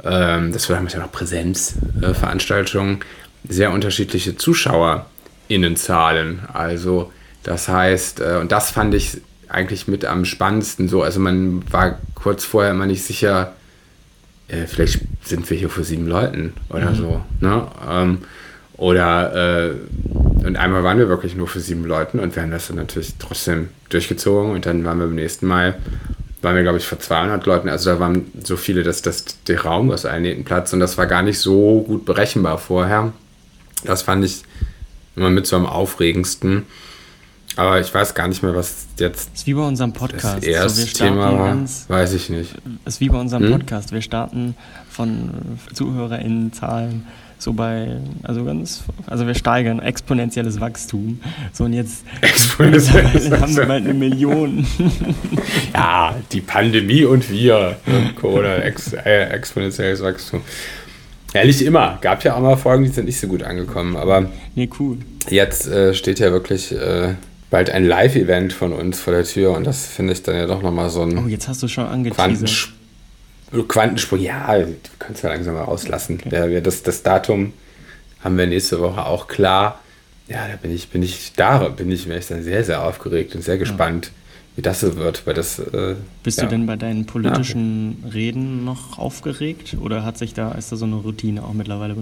ähm, 0.04 0.52
das 0.52 0.70
war 0.70 0.76
damals 0.76 0.94
ja 0.94 1.00
noch 1.00 1.12
Präsenzveranstaltungen, 1.12 3.02
äh, 3.02 3.04
sehr 3.48 3.72
unterschiedliche 3.72 4.38
ZuschauerInnenzahlen. 4.38 6.42
Also 6.54 7.12
das 7.44 7.68
heißt, 7.68 8.20
äh, 8.20 8.38
und 8.42 8.52
das 8.52 8.72
fand 8.72 8.94
ich 8.94 9.22
eigentlich 9.48 9.88
mit 9.88 10.06
am 10.06 10.26
spannendsten 10.26 10.88
so. 10.88 11.02
Also 11.02 11.20
man 11.20 11.64
war 11.72 11.98
kurz 12.16 12.46
vorher 12.46 12.72
immer 12.72 12.86
nicht 12.86 13.04
sicher, 13.04 13.54
äh, 14.48 14.68
vielleicht 14.68 15.02
sind 15.24 15.50
wir 15.50 15.58
hier 15.58 15.70
vor 15.70 15.84
sieben 15.84 16.08
Leuten 16.08 16.54
oder 16.70 16.92
mhm. 16.92 16.96
so. 16.96 17.22
Ne? 17.40 17.68
Ähm, 17.90 18.20
oder 18.80 19.68
äh, 19.68 19.76
und 20.46 20.56
einmal 20.56 20.84
waren 20.84 20.98
wir 20.98 21.10
wirklich 21.10 21.36
nur 21.36 21.48
für 21.48 21.60
sieben 21.60 21.84
Leuten 21.86 22.20
und 22.20 22.36
wir 22.36 22.44
haben 22.44 22.52
das 22.52 22.68
dann 22.68 22.78
natürlich 22.78 23.16
trotzdem 23.20 23.70
durchgezogen 23.90 24.52
und 24.52 24.66
dann 24.66 24.86
waren 24.86 24.98
wir 25.00 25.06
beim 25.06 25.16
nächsten 25.16 25.48
Mal, 25.48 25.76
waren 26.42 26.56
wir 26.56 26.64
glaube 26.64 26.78
ich 26.78 26.88
vor 26.88 27.00
200 27.00 27.46
Leuten, 27.46 27.70
also 27.70 27.92
da 27.92 28.00
waren 28.00 28.32
so 28.44 28.56
viele, 28.56 28.84
dass 28.84 29.02
das 29.02 29.26
der 29.48 29.62
Raum 29.62 29.92
aus 29.92 30.06
allen 30.06 30.46
Platz 30.46 30.72
und 30.72 30.80
das 30.80 30.98
war 30.98 31.08
gar 31.08 31.22
nicht 31.22 31.40
so 31.40 31.84
gut 31.86 32.06
berechenbar 32.06 32.58
vorher. 32.58 33.12
Das 33.84 34.02
fand 34.02 34.26
ich 34.26 34.44
immer 35.16 35.30
mit 35.30 35.46
so 35.46 35.56
am 35.56 35.66
aufregendsten. 35.66 36.64
Aber 37.56 37.80
ich 37.82 37.94
weiß 37.94 38.14
gar 38.14 38.28
nicht 38.28 38.42
mehr, 38.42 38.56
was 38.56 38.88
jetzt. 39.00 39.32
Das 39.32 39.40
ist 39.42 39.48
wie 39.48 39.54
bei 39.54 39.68
unserem 39.68 39.92
Podcast. 39.92 40.38
Das 40.38 40.44
erste 40.44 40.82
so, 40.82 41.06
Thema 41.06 41.34
war, 41.34 41.48
ganz, 41.48 41.86
weiß 41.90 42.14
ich 42.14 42.30
nicht. 42.30 42.56
Das 42.86 42.96
ist 42.96 43.02
wie 43.02 43.10
bei 43.10 43.20
unserem 43.20 43.44
hm? 43.44 43.52
Podcast. 43.52 43.92
Wir 43.92 44.02
starten 44.02 44.56
von 44.90 45.32
ZuhörerInnen-Zahlen 45.74 47.06
so 47.40 47.54
bei, 47.54 47.98
also 48.24 48.44
ganz, 48.44 48.84
also 49.08 49.26
wir 49.26 49.34
steigern 49.34 49.80
exponentielles 49.80 50.60
Wachstum. 50.60 51.22
So 51.54 51.64
und 51.64 51.74
jetzt 51.74 52.04
exponentielles 52.22 53.32
haben 53.42 53.56
wir 53.56 53.66
bald 53.66 53.86
eine 53.86 53.94
Million. 53.94 54.68
ja, 55.74 56.16
die 56.32 56.42
Pandemie 56.42 57.06
und 57.06 57.30
wir. 57.32 57.78
Corona, 58.20 58.58
ex, 58.58 58.94
äh, 58.94 59.30
exponentielles 59.30 60.04
Wachstum. 60.04 60.42
Nicht 61.34 61.62
immer. 61.62 61.98
Gab 62.02 62.24
ja 62.24 62.36
auch 62.36 62.42
mal 62.42 62.58
Folgen, 62.58 62.84
die 62.84 62.90
sind 62.90 63.06
nicht 63.06 63.20
so 63.20 63.28
gut 63.28 63.44
angekommen. 63.44 63.96
Aber 63.96 64.30
nee, 64.56 64.70
cool. 64.80 64.98
jetzt 65.30 65.68
äh, 65.68 65.94
steht 65.94 66.20
ja 66.20 66.32
wirklich 66.32 66.74
äh, 66.74 67.14
bald 67.50 67.70
ein 67.70 67.86
Live-Event 67.86 68.52
von 68.52 68.74
uns 68.74 69.00
vor 69.00 69.14
der 69.14 69.24
Tür 69.24 69.56
und 69.56 69.66
das 69.66 69.86
finde 69.86 70.14
ich 70.14 70.24
dann 70.24 70.36
ja 70.36 70.46
doch 70.46 70.62
nochmal 70.62 70.90
so 70.90 71.04
ein. 71.04 71.18
Oh, 71.18 71.28
jetzt 71.28 71.48
hast 71.48 71.64
du 71.64 71.68
schon 71.68 71.86
angeteasert. 71.86 72.74
Quantensprung, 73.68 74.20
ja, 74.20 74.56
du 74.58 74.76
kannst 75.00 75.24
ja 75.24 75.30
langsam 75.30 75.56
mal 75.56 75.64
rauslassen. 75.64 76.20
Ja, 76.30 76.48
das, 76.60 76.84
das 76.84 77.04
Datum 77.04 77.54
haben 78.24 78.38
wir 78.38 78.48
nächste 78.48 78.80
Woche 78.80 79.06
auch 79.06 79.28
klar. 79.28 79.80
Ja, 80.28 80.48
da 80.48 80.56
bin 80.58 80.74
ich, 80.74 80.90
bin 80.90 81.02
ich 81.02 81.34
da, 81.36 81.70
bin 81.70 81.92
ich 81.92 82.06
mir 82.06 82.16
echt 82.16 82.30
dann 82.30 82.44
sehr, 82.44 82.64
sehr 82.64 82.84
aufgeregt 82.84 83.34
und 83.34 83.44
sehr 83.44 83.58
gespannt, 83.58 84.08
ja. 84.08 84.12
wie 84.58 84.62
das 84.62 84.82
so 84.82 84.96
wird. 84.96 85.26
Weil 85.26 85.34
das, 85.34 85.58
äh, 85.58 85.96
Bist 86.24 86.38
ja. 86.38 86.44
du 86.44 86.52
denn 86.52 86.68
bei 86.68 86.76
deinen 86.76 87.06
politischen 87.06 88.04
ja. 88.04 88.10
Reden 88.12 88.64
noch 88.64 89.00
aufgeregt 89.00 89.78
oder 89.82 90.06
hat 90.06 90.20
sich 90.20 90.36
da, 90.36 90.52
ist 90.52 90.72
da 90.72 90.76
so 90.76 90.86
eine 90.86 90.98
Routine 90.98 91.44
auch 91.44 91.54
mittlerweile? 91.54 91.96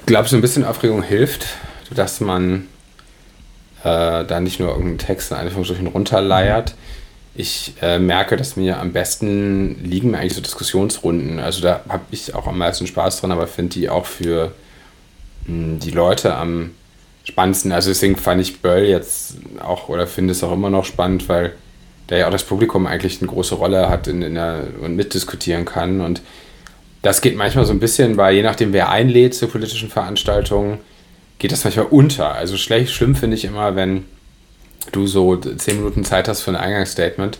Ich 0.00 0.06
glaube, 0.06 0.28
so 0.28 0.36
ein 0.36 0.42
bisschen 0.42 0.64
Aufregung 0.64 1.02
hilft, 1.02 1.46
dass 1.94 2.20
man 2.20 2.66
äh, 3.84 4.24
da 4.24 4.40
nicht 4.40 4.60
nur 4.60 4.68
irgendeinen 4.68 4.98
Text 4.98 5.30
in 5.30 5.38
Anführungsstrichen 5.38 5.86
runterleiert. 5.86 6.74
Ich 7.38 7.74
äh, 7.82 7.98
merke, 7.98 8.36
dass 8.36 8.56
mir 8.56 8.80
am 8.80 8.92
besten 8.92 9.84
liegen 9.84 10.10
mir 10.10 10.18
eigentlich 10.18 10.34
so 10.34 10.40
Diskussionsrunden. 10.40 11.38
Also 11.38 11.60
da 11.60 11.82
habe 11.88 12.04
ich 12.10 12.34
auch 12.34 12.46
am 12.46 12.58
meisten 12.58 12.86
Spaß 12.86 13.20
dran, 13.20 13.32
aber 13.32 13.46
finde 13.46 13.74
die 13.74 13.90
auch 13.90 14.06
für 14.06 14.52
mh, 15.46 15.54
hm, 15.54 15.78
die 15.80 15.90
Leute 15.90 16.34
am 16.34 16.70
spannendsten. 17.24 17.72
Also 17.72 17.90
deswegen 17.90 18.16
fand 18.16 18.40
ich 18.40 18.62
Böll 18.62 18.84
jetzt 18.84 19.36
auch 19.62 19.88
oder 19.88 20.06
finde 20.06 20.32
es 20.32 20.42
auch 20.42 20.52
immer 20.52 20.70
noch 20.70 20.84
spannend, 20.84 21.28
weil 21.28 21.52
da 22.06 22.16
ja 22.16 22.28
auch 22.28 22.32
das 22.32 22.44
Publikum 22.44 22.86
eigentlich 22.86 23.20
eine 23.20 23.30
große 23.30 23.56
Rolle 23.56 23.88
hat 23.90 24.06
in, 24.06 24.22
in 24.22 24.34
der, 24.34 24.68
und 24.80 24.96
mitdiskutieren 24.96 25.64
kann. 25.64 26.00
Und 26.00 26.22
das 27.02 27.20
geht 27.20 27.36
manchmal 27.36 27.66
so 27.66 27.72
ein 27.72 27.80
bisschen, 27.80 28.16
weil 28.16 28.34
je 28.34 28.42
nachdem, 28.42 28.72
wer 28.72 28.90
einlädt 28.90 29.34
zu 29.34 29.48
politischen 29.48 29.90
Veranstaltungen, 29.90 30.78
geht 31.38 31.52
das 31.52 31.64
manchmal 31.64 31.86
unter. 31.86 32.34
Also 32.34 32.56
schlecht, 32.56 32.92
schlimm 32.92 33.14
finde 33.14 33.36
ich 33.36 33.44
immer, 33.44 33.76
wenn 33.76 34.04
du 34.92 35.06
so 35.06 35.36
zehn 35.36 35.76
Minuten 35.76 36.04
Zeit 36.04 36.28
hast 36.28 36.42
für 36.42 36.50
ein 36.50 36.56
Eingangsstatement 36.56 37.38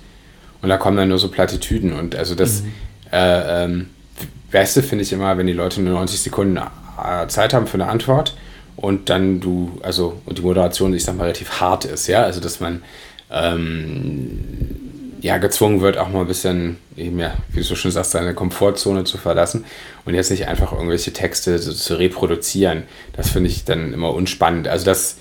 und 0.63 0.69
da 0.69 0.77
kommen 0.77 0.97
dann 0.97 1.09
nur 1.09 1.19
so 1.19 1.29
Plattitüden 1.29 1.93
und 1.93 2.15
also 2.15 2.35
das 2.35 2.63
mhm. 2.63 2.73
äh, 3.13 3.65
ähm, 3.65 3.91
Beste 4.51 4.83
finde 4.83 5.03
ich 5.03 5.13
immer, 5.13 5.37
wenn 5.39 5.47
die 5.47 5.53
Leute 5.53 5.81
nur 5.83 5.95
90 5.95 6.21
Sekunden 6.21 6.57
äh, 6.57 7.27
Zeit 7.29 7.53
haben 7.53 7.67
für 7.67 7.75
eine 7.75 7.89
Antwort 7.89 8.37
und 8.77 9.09
dann 9.11 9.41
du, 9.41 9.79
also 9.83 10.21
und 10.27 10.39
die 10.39 10.43
Moderation, 10.43 10.95
ich 10.95 11.05
sag 11.05 11.17
mal, 11.17 11.25
relativ 11.25 11.61
hart 11.61 11.85
ist, 11.85 12.07
ja, 12.07 12.23
also 12.23 12.41
dass 12.41 12.61
man 12.61 12.83
ähm, 13.31 14.41
ja, 15.21 15.39
gezwungen 15.39 15.81
wird, 15.81 15.99
auch 15.99 16.09
mal 16.09 16.21
ein 16.21 16.27
bisschen, 16.27 16.77
eben 16.97 17.19
ja, 17.19 17.35
wie 17.51 17.59
du 17.59 17.65
so 17.65 17.75
schon 17.75 17.91
sagst, 17.91 18.13
seine 18.13 18.35
Komfortzone 18.35 19.05
zu 19.05 19.19
verlassen 19.19 19.65
und 20.05 20.15
jetzt 20.15 20.31
nicht 20.31 20.47
einfach 20.47 20.73
irgendwelche 20.73 21.13
Texte 21.13 21.59
so 21.59 21.73
zu 21.73 21.99
reproduzieren. 21.99 22.85
Das 23.15 23.31
finde 23.31 23.51
ich 23.51 23.65
dann 23.65 23.93
immer 23.93 24.15
unspannend. 24.15 24.69
Also 24.69 24.85
das, 24.85 25.17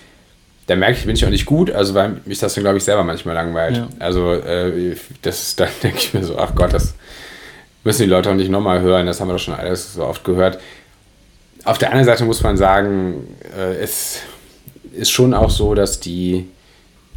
da 0.67 0.75
merke 0.75 0.97
ich, 0.97 1.05
bin 1.05 1.15
ich 1.15 1.25
auch 1.25 1.29
nicht 1.29 1.45
gut, 1.45 1.71
also 1.71 1.93
weil 1.93 2.21
mich 2.25 2.39
das 2.39 2.53
dann, 2.55 2.63
glaube 2.63 2.77
ich, 2.77 2.83
selber 2.83 3.03
manchmal 3.03 3.35
langweilt. 3.35 3.77
Ja. 3.77 3.87
Also 3.99 4.33
äh, 4.33 4.95
das 5.21 5.41
ist, 5.43 5.59
dann 5.59 5.69
denke 5.83 5.97
ich 5.97 6.13
mir 6.13 6.23
so, 6.23 6.37
ach 6.37 6.55
Gott, 6.55 6.73
das 6.73 6.95
müssen 7.83 8.03
die 8.03 8.09
Leute 8.09 8.31
auch 8.31 8.35
nicht 8.35 8.49
nochmal 8.49 8.81
hören, 8.81 9.05
das 9.05 9.21
haben 9.21 9.27
wir 9.27 9.33
doch 9.33 9.39
schon 9.39 9.53
alles 9.53 9.93
so 9.93 10.03
oft 10.03 10.23
gehört. 10.23 10.59
Auf 11.63 11.77
der 11.77 11.89
anderen 11.89 12.05
Seite 12.05 12.25
muss 12.25 12.41
man 12.41 12.57
sagen, 12.57 13.27
äh, 13.55 13.75
es 13.75 14.21
ist 14.93 15.11
schon 15.11 15.33
auch 15.33 15.49
so, 15.49 15.75
dass 15.75 15.99
die, 15.99 16.47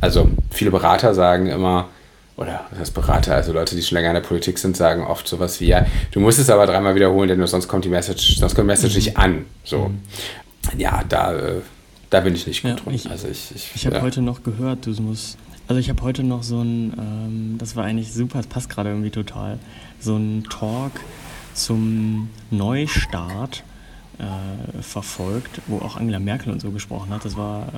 also 0.01 0.29
viele 0.51 0.71
Berater 0.71 1.15
sagen 1.15 1.47
immer, 1.47 1.89
oder 2.37 2.67
was 2.71 2.81
heißt 2.81 2.95
Berater, 2.95 3.35
also 3.35 3.53
Leute, 3.53 3.75
die 3.75 3.83
schon 3.83 3.97
länger 3.97 4.11
in 4.11 4.15
der 4.15 4.21
Politik 4.21 4.59
sind, 4.59 4.77
sagen 4.77 5.05
oft 5.05 5.27
sowas 5.27 5.61
wie, 5.61 5.69
ja, 5.69 5.87
du 6.13 6.21
musst 6.21 6.39
es 6.39 6.51
aber 6.51 6.67
dreimal 6.67 6.95
wiederholen, 6.95 7.29
denn 7.29 7.45
sonst 7.47 7.67
kommt 7.67 7.85
die 7.85 7.89
Message, 7.89 8.37
sonst 8.37 8.55
kommt 8.55 8.67
die 8.67 8.73
Message 8.73 8.95
nicht 8.95 9.17
an. 9.17 9.47
So. 9.65 9.89
Mhm. 9.89 10.01
Ja, 10.79 11.03
da, 11.09 11.35
äh, 11.35 11.61
da 12.11 12.21
bin 12.21 12.35
ich 12.35 12.47
nicht 12.47 12.63
gut 12.63 12.71
ja, 12.71 12.77
drin. 12.77 12.95
Ich, 12.95 13.11
also 13.11 13.29
ich, 13.29 13.53
ich, 13.55 13.73
ich 13.75 13.87
habe 13.87 13.97
ja. 13.97 14.03
heute 14.03 14.23
noch 14.23 14.43
gehört, 14.43 14.87
du 14.87 15.03
musst, 15.03 15.39
also 15.67 15.79
ich 15.79 15.91
habe 15.91 16.03
heute 16.03 16.23
noch 16.23 16.43
so 16.43 16.61
ein, 16.63 16.93
ähm, 16.99 17.59
das 17.59 17.77
war 17.77 17.85
eigentlich 17.85 18.13
super, 18.13 18.39
das 18.39 18.47
passt 18.47 18.71
gerade 18.71 18.91
irgendwie 18.91 19.11
total, 19.11 19.59
so 20.01 20.17
ein 20.17 20.45
Talk 20.45 20.93
zum 21.55 22.31
Neustart 22.51 23.65
äh, 24.19 24.83
verfolgt, 24.83 25.61
wo 25.67 25.79
auch 25.79 25.97
Angela 25.97 26.19
Merkel 26.19 26.53
und 26.53 26.61
so 26.61 26.71
gesprochen 26.71 27.11
hat. 27.11 27.25
Das 27.25 27.37
war, 27.37 27.69
äh, 27.69 27.71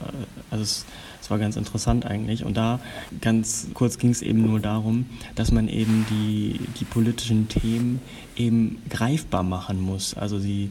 also 0.50 0.62
es, 0.62 0.70
es 0.78 0.84
war 1.30 1.38
ganz 1.38 1.56
interessant 1.56 2.06
eigentlich. 2.06 2.44
Und 2.44 2.56
da 2.56 2.80
ganz 3.20 3.68
kurz 3.74 3.98
ging 3.98 4.10
es 4.10 4.22
eben 4.22 4.42
nur 4.42 4.60
darum, 4.60 5.06
dass 5.34 5.52
man 5.52 5.68
eben 5.68 6.06
die, 6.10 6.60
die 6.78 6.84
politischen 6.84 7.48
Themen 7.48 8.00
eben 8.36 8.82
greifbar 8.88 9.42
machen 9.42 9.80
muss. 9.80 10.14
Also 10.14 10.38
sie, 10.38 10.70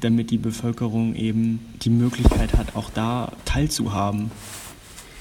damit 0.00 0.30
die 0.30 0.38
Bevölkerung 0.38 1.14
eben 1.14 1.60
die 1.82 1.90
Möglichkeit 1.90 2.54
hat, 2.54 2.76
auch 2.76 2.90
da 2.90 3.32
teilzuhaben 3.44 4.30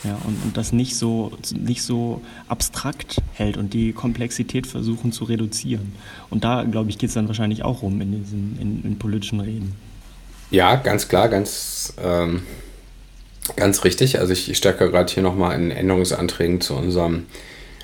ja, 0.04 0.18
und, 0.26 0.44
und 0.44 0.58
das 0.58 0.72
nicht 0.72 0.96
so, 0.96 1.32
nicht 1.54 1.84
so 1.84 2.22
abstrakt 2.48 3.22
hält 3.34 3.58
und 3.58 3.74
die 3.74 3.94
Komplexität 3.94 4.66
versuchen 4.66 5.12
zu 5.12 5.26
reduzieren. 5.26 5.94
Und 6.30 6.44
da, 6.44 6.64
glaube 6.64 6.90
ich, 6.90 6.98
geht 6.98 7.10
es 7.10 7.14
dann 7.14 7.28
wahrscheinlich 7.28 7.64
auch 7.64 7.84
rum 7.84 8.02
in 8.02 8.12
diesen 8.12 8.58
in, 8.60 8.84
in 8.84 9.00
politischen 9.00 9.40
Reden. 9.40 9.76
Ja, 10.50 10.76
ganz 10.76 11.08
klar, 11.08 11.30
ganz, 11.30 11.94
ähm, 12.04 12.42
ganz 13.56 13.84
richtig. 13.84 14.20
Also 14.20 14.34
ich, 14.34 14.56
stecke 14.58 14.90
gerade 14.90 15.12
hier 15.12 15.24
nochmal 15.24 15.56
in 15.56 15.72
Änderungsanträgen 15.72 16.62
zu 16.62 16.76
unserem 16.76 17.26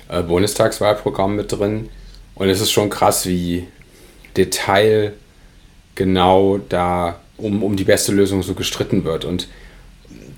äh, 0.08 0.22
Bundestagswahlprogramm 0.22 1.36
mit 1.36 1.52
drin. 1.52 1.88
Und 2.34 2.48
es 2.48 2.60
ist 2.60 2.70
schon 2.70 2.90
krass, 2.90 3.26
wie 3.26 3.66
detailgenau 4.36 6.58
da 6.68 7.20
um, 7.36 7.62
um 7.62 7.76
die 7.76 7.84
beste 7.84 8.12
Lösung 8.12 8.42
so 8.42 8.54
gestritten 8.54 9.04
wird. 9.04 9.24
Und 9.24 9.48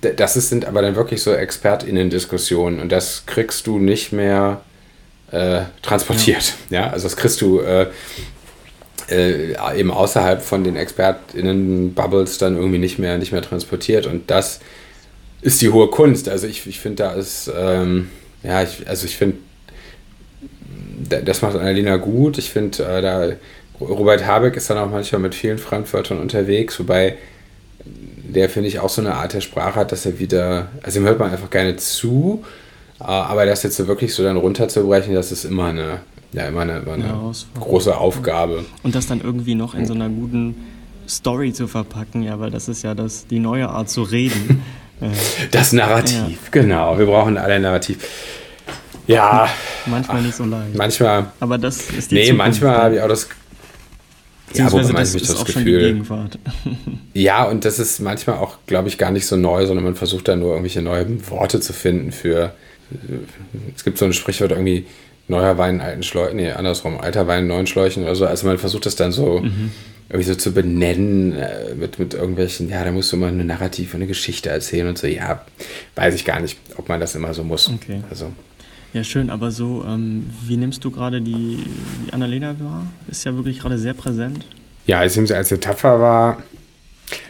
das 0.01 0.37
ist, 0.37 0.49
sind 0.49 0.65
aber 0.65 0.83
dann 0.83 0.97
wirklich 0.97 1.23
so 1.23 1.33
ExpertInnen-Diskussionen 1.33 2.81
und 2.81 2.91
das 2.91 3.25
kriegst 3.27 3.67
du 3.67 3.79
nicht 3.79 4.13
mehr 4.13 4.63
äh, 5.31 5.63
transportiert. 5.83 6.55
Ja. 6.71 6.87
ja. 6.87 6.91
also 6.91 7.05
das 7.05 7.17
kriegst 7.17 7.43
du 7.43 7.61
äh, 7.61 7.87
äh, 9.11 9.79
eben 9.79 9.91
außerhalb 9.91 10.43
von 10.43 10.65
den 10.65 10.77
ExpertInnen-Bubbles 10.77 12.39
dann 12.39 12.57
irgendwie 12.57 12.79
nicht 12.79 12.99
mehr, 12.99 13.19
nicht 13.19 13.33
mehr 13.33 13.43
transportiert 13.43 14.07
und 14.07 14.31
das 14.31 14.61
ist 15.43 15.61
die 15.63 15.71
hohe 15.71 15.89
Kunst. 15.89 16.29
Also 16.29 16.47
ich, 16.47 16.67
ich 16.67 16.81
finde, 16.81 17.03
da 17.03 17.13
ist, 17.13 17.51
ähm, 17.55 18.09
ja, 18.43 18.63
ich, 18.63 18.89
also 18.89 19.07
ich 19.07 19.17
finde, 19.17 19.39
das 21.25 21.43
macht 21.43 21.57
Annalena 21.57 21.97
gut. 21.97 22.39
Ich 22.39 22.51
finde, 22.51 22.85
äh, 22.85 23.03
da 23.03 23.29
Robert 23.81 24.27
Habeck 24.27 24.57
ist 24.57 24.69
dann 24.69 24.79
auch 24.79 24.91
manchmal 24.91 25.23
mit 25.23 25.35
vielen 25.35 25.59
Fremdwörtern 25.59 26.19
unterwegs, 26.19 26.79
wobei 26.79 27.17
der 27.85 28.49
finde 28.49 28.69
ich 28.69 28.79
auch 28.79 28.91
so 28.91 29.01
eine 29.01 29.15
Art 29.15 29.33
der 29.33 29.41
Sprache 29.41 29.77
hat, 29.77 29.93
dass 29.93 30.07
er 30.07 30.19
wieder, 30.19 30.69
also 30.83 31.01
ihm 31.01 31.07
hört 31.07 31.19
man 31.19 31.31
einfach 31.31 31.51
gerne 31.51 31.77
zu, 31.77 32.45
äh, 33.01 33.05
aber 33.05 33.47
das 33.47 33.63
jetzt 33.63 33.77
so 33.77 33.89
wirklich 33.89 34.15
so 34.15 34.23
dann 34.23 34.37
runterzubrechen, 34.37 35.15
das 35.15 35.33
ist 35.33 35.45
immer 35.45 35.67
eine, 35.67 36.01
ja, 36.33 36.47
immer 36.47 36.61
eine, 36.61 36.79
immer 36.79 36.93
eine 36.93 37.07
ja, 37.07 37.33
große 37.59 37.97
Aufgabe. 37.97 38.65
Und 38.83 38.95
das 38.95 39.07
dann 39.07 39.21
irgendwie 39.21 39.55
noch 39.55 39.75
in 39.75 39.87
so 39.87 39.95
einer 39.95 40.09
guten 40.09 40.55
Story 41.09 41.53
zu 41.53 41.67
verpacken, 41.67 42.23
ja, 42.23 42.39
weil 42.39 42.51
das 42.51 42.69
ist 42.69 42.83
ja 42.83 42.95
das, 42.95 43.27
die 43.27 43.41
neue 43.41 43.69
Art 43.69 43.91
zu 43.91 44.03
reden. 44.03 44.63
das 45.51 45.73
Narrativ, 45.73 46.51
genau. 46.51 46.99
Wir 46.99 47.07
brauchen 47.07 47.39
alle 47.39 47.55
ein 47.55 47.63
Narrativ. 47.63 47.99
Ja. 49.07 49.49
Manchmal 49.87 50.19
ach, 50.19 50.23
nicht 50.23 50.37
so 50.37 50.45
leicht. 50.45 50.75
Manchmal. 50.75 51.27
Aber 51.41 51.59
das 51.59 51.91
ist 51.91 52.11
die 52.11 52.15
Nee, 52.15 52.23
Zukunft, 52.23 52.39
manchmal 52.39 52.77
habe 52.77 52.95
ich 52.97 53.01
auch 53.01 53.09
das 53.09 53.29
ja, 54.55 54.71
wobei 54.73 54.93
das 54.93 55.15
ist 55.15 55.31
das 55.31 55.45
Gefühl. 55.45 56.03
ja, 57.15 57.45
und 57.45 57.65
das 57.65 57.79
ist 57.79 58.01
manchmal 58.01 58.39
auch, 58.39 58.59
glaube 58.67 58.89
ich, 58.89 58.99
gar 58.99 59.11
nicht 59.11 59.27
so 59.27 59.37
neu, 59.37 59.67
sondern 59.67 59.85
man 59.85 59.95
versucht 59.95 60.29
da 60.29 60.37
nur 60.37 60.51
irgendwelche 60.51 60.83
neuen 60.83 61.29
Worte 61.31 61.61
zu 61.61 61.73
finden 61.73 62.13
für. 62.13 62.53
Es 63.75 63.85
gibt 63.85 63.99
so 63.99 64.05
ein 64.05 64.13
Sprichwort 64.13 64.51
irgendwie 64.51 64.87
neuer 65.29 65.57
Wein 65.57 65.77
in 65.77 65.81
alten 65.81 66.03
Schläuchen, 66.03 66.37
nee, 66.37 66.51
andersrum, 66.51 67.01
alter 67.01 67.29
Wein 67.29 67.43
in 67.43 67.49
neuen 67.49 67.67
Schläuchen 67.69 68.03
oder 68.03 68.17
so. 68.17 68.27
Also 68.27 68.47
man 68.47 68.59
versucht 68.59 68.87
das 68.87 68.97
dann 68.97 69.13
so 69.13 69.41
mhm. 69.41 69.71
Irgendwie 70.11 70.29
so 70.29 70.35
zu 70.35 70.53
benennen 70.53 71.33
äh, 71.33 71.75
mit, 71.77 72.01
mit 72.01 72.15
irgendwelchen, 72.15 72.69
ja, 72.69 72.83
da 72.83 72.91
musst 72.91 73.13
du 73.13 73.17
mal 73.17 73.29
eine 73.29 73.45
Narrativ 73.45 73.95
und 73.95 73.99
eine 73.99 74.09
Geschichte 74.09 74.51
erzählen 74.51 74.89
und 74.89 74.99
so. 74.99 75.07
Ja, 75.07 75.47
weiß 75.95 76.17
ich 76.17 76.25
gar 76.25 76.41
nicht, 76.41 76.59
ob 76.77 76.89
man 76.89 76.99
das 76.99 77.15
immer 77.15 77.33
so 77.33 77.45
muss. 77.45 77.69
Okay. 77.69 78.03
Also. 78.11 78.33
Ja, 78.93 79.05
schön, 79.05 79.31
aber 79.31 79.53
so, 79.53 79.85
ähm, 79.87 80.29
wie 80.49 80.57
nimmst 80.57 80.85
du 80.85 80.91
gerade 80.91 81.21
die, 81.21 81.65
die 82.07 82.13
Annalena 82.13 82.57
wahr? 82.59 82.89
Ist 83.09 83.25
ja 83.25 83.37
wirklich 83.37 83.61
gerade 83.61 83.79
sehr 83.79 83.95
präsent. 83.95 84.45
Ja, 84.85 85.05
ich 85.05 85.15
nehme 85.15 85.29
sie 85.29 85.37
als 85.37 85.53
Metapher 85.53 86.01
wahr, 86.01 86.43